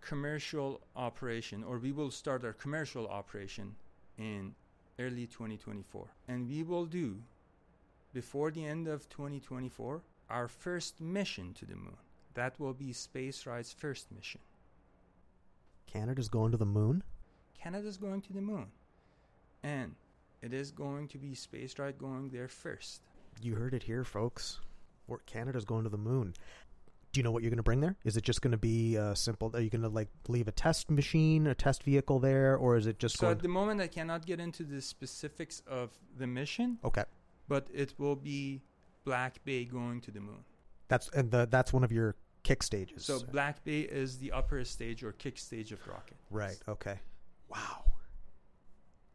commercial 0.00 0.80
operation, 0.94 1.64
or 1.64 1.78
we 1.78 1.90
will 1.90 2.12
start 2.12 2.44
our 2.44 2.52
commercial 2.52 3.08
operation 3.08 3.74
in 4.18 4.54
early 5.00 5.26
2024. 5.26 6.06
And 6.28 6.48
we 6.48 6.62
will 6.62 6.86
do 6.86 7.16
before 8.12 8.52
the 8.52 8.64
end 8.64 8.86
of 8.86 9.08
2024 9.08 10.00
our 10.30 10.46
first 10.46 11.00
mission 11.00 11.54
to 11.54 11.66
the 11.66 11.74
moon. 11.74 11.96
That 12.34 12.58
will 12.60 12.74
be 12.74 12.92
SpaceRyde's 12.92 13.72
first 13.72 14.12
mission. 14.12 14.40
Canada's 15.86 16.28
going 16.28 16.52
to 16.52 16.56
the 16.56 16.66
moon? 16.66 17.02
Canada's 17.60 17.96
going 17.96 18.20
to 18.22 18.32
the 18.32 18.40
moon. 18.40 18.66
And 19.62 19.94
it 20.42 20.52
is 20.52 20.70
going 20.70 21.08
to 21.08 21.18
be 21.18 21.34
SpaceRyde 21.34 21.98
going 21.98 22.28
there 22.30 22.48
first. 22.48 23.02
You 23.42 23.54
heard 23.54 23.74
it 23.74 23.82
here, 23.82 24.04
folks. 24.04 24.60
Canada's 25.26 25.64
going 25.64 25.84
to 25.84 25.90
the 25.90 25.98
moon. 25.98 26.34
Do 27.12 27.20
you 27.20 27.22
know 27.22 27.30
what 27.30 27.42
you're 27.42 27.50
going 27.50 27.56
to 27.56 27.62
bring 27.62 27.80
there? 27.80 27.96
Is 28.04 28.16
it 28.16 28.24
just 28.24 28.42
going 28.42 28.52
to 28.52 28.58
be 28.58 28.96
a 28.96 29.16
simple? 29.16 29.50
Are 29.54 29.60
you 29.60 29.70
going 29.70 29.82
to 29.82 29.88
like 29.88 30.08
leave 30.28 30.48
a 30.48 30.52
test 30.52 30.90
machine, 30.90 31.46
a 31.46 31.54
test 31.54 31.82
vehicle 31.82 32.18
there, 32.18 32.56
or 32.56 32.76
is 32.76 32.86
it 32.86 32.98
just 32.98 33.16
So 33.18 33.30
at 33.30 33.40
the 33.40 33.48
moment, 33.48 33.80
I 33.80 33.86
cannot 33.86 34.26
get 34.26 34.38
into 34.40 34.64
the 34.64 34.82
specifics 34.82 35.62
of 35.66 35.90
the 36.18 36.26
mission, 36.26 36.78
okay, 36.84 37.04
but 37.48 37.68
it 37.72 37.94
will 37.98 38.16
be 38.16 38.60
Black 39.04 39.42
Bay 39.44 39.64
going 39.64 40.00
to 40.02 40.10
the 40.10 40.20
moon. 40.20 40.44
that's 40.88 41.08
and 41.10 41.30
the, 41.30 41.46
that's 41.50 41.72
one 41.72 41.84
of 41.84 41.92
your 41.92 42.16
kick 42.42 42.62
stages. 42.62 43.06
So 43.06 43.20
Black 43.20 43.64
Bay 43.64 43.80
is 43.80 44.18
the 44.18 44.32
upper 44.32 44.62
stage 44.64 45.02
or 45.02 45.12
kick 45.12 45.38
stage 45.38 45.72
of 45.72 45.86
rocket. 45.86 46.16
right. 46.30 46.58
Okay. 46.68 46.98
Wow. 47.48 47.85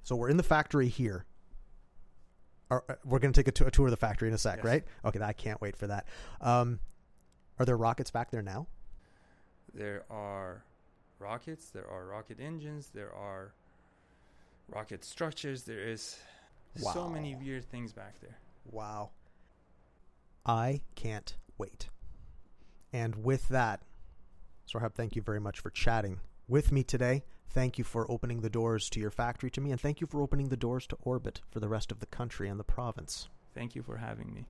So 0.03 0.15
we're 0.15 0.29
in 0.29 0.37
the 0.37 0.43
factory 0.43 0.87
here. 0.87 1.25
Are, 2.69 2.83
uh, 2.89 2.95
we're 3.05 3.19
going 3.19 3.33
to 3.33 3.39
take 3.39 3.47
a, 3.47 3.51
t- 3.51 3.65
a 3.65 3.71
tour 3.71 3.87
of 3.87 3.91
the 3.91 3.97
factory 3.97 4.27
in 4.29 4.33
a 4.33 4.37
sec, 4.37 4.57
Yes. 4.57 4.65
right? 4.65 4.83
Okay, 5.05 5.21
I 5.21 5.33
can't 5.33 5.59
wait 5.61 5.75
for 5.75 5.87
that. 5.87 6.05
Um, 6.39 6.79
are 7.59 7.65
there 7.65 7.77
rockets 7.77 8.11
back 8.11 8.31
there 8.31 8.41
now? 8.41 8.67
There 9.73 10.03
are 10.09 10.63
rockets, 11.19 11.69
there 11.69 11.87
are 11.89 12.05
rocket 12.05 12.39
engines, 12.39 12.89
there 12.93 13.13
are 13.13 13.53
rocket 14.69 15.03
structures, 15.03 15.63
there 15.63 15.79
is 15.79 16.17
so 16.77 17.09
many 17.09 17.35
weird 17.35 17.65
things 17.65 17.91
back 17.93 18.19
there. 18.21 18.37
Wow. 18.71 19.11
I 20.45 20.81
can't 20.95 21.35
wait. 21.57 21.89
And 22.93 23.23
with 23.23 23.47
that, 23.49 23.81
Sohrab, 24.67 24.93
thank 24.93 25.15
you 25.15 25.21
very 25.21 25.39
much 25.39 25.59
for 25.59 25.69
chatting 25.69 26.19
with 26.47 26.71
me 26.71 26.83
today. 26.83 27.23
Thank 27.53 27.77
you 27.77 27.83
for 27.83 28.09
opening 28.09 28.39
the 28.39 28.49
doors 28.49 28.89
to 28.91 29.01
your 29.01 29.11
factory 29.11 29.51
to 29.51 29.61
me, 29.61 29.71
and 29.71 29.81
thank 29.81 29.99
you 29.99 30.07
for 30.07 30.21
opening 30.21 30.47
the 30.47 30.55
doors 30.55 30.87
to 30.87 30.97
orbit 31.01 31.41
for 31.51 31.59
the 31.59 31.67
rest 31.67 31.91
of 31.91 31.99
the 31.99 32.05
country 32.05 32.47
and 32.47 32.57
the 32.57 32.63
province. 32.63 33.27
Thank 33.53 33.75
you 33.75 33.83
for 33.83 33.97
having 33.97 34.33
me. 34.33 34.45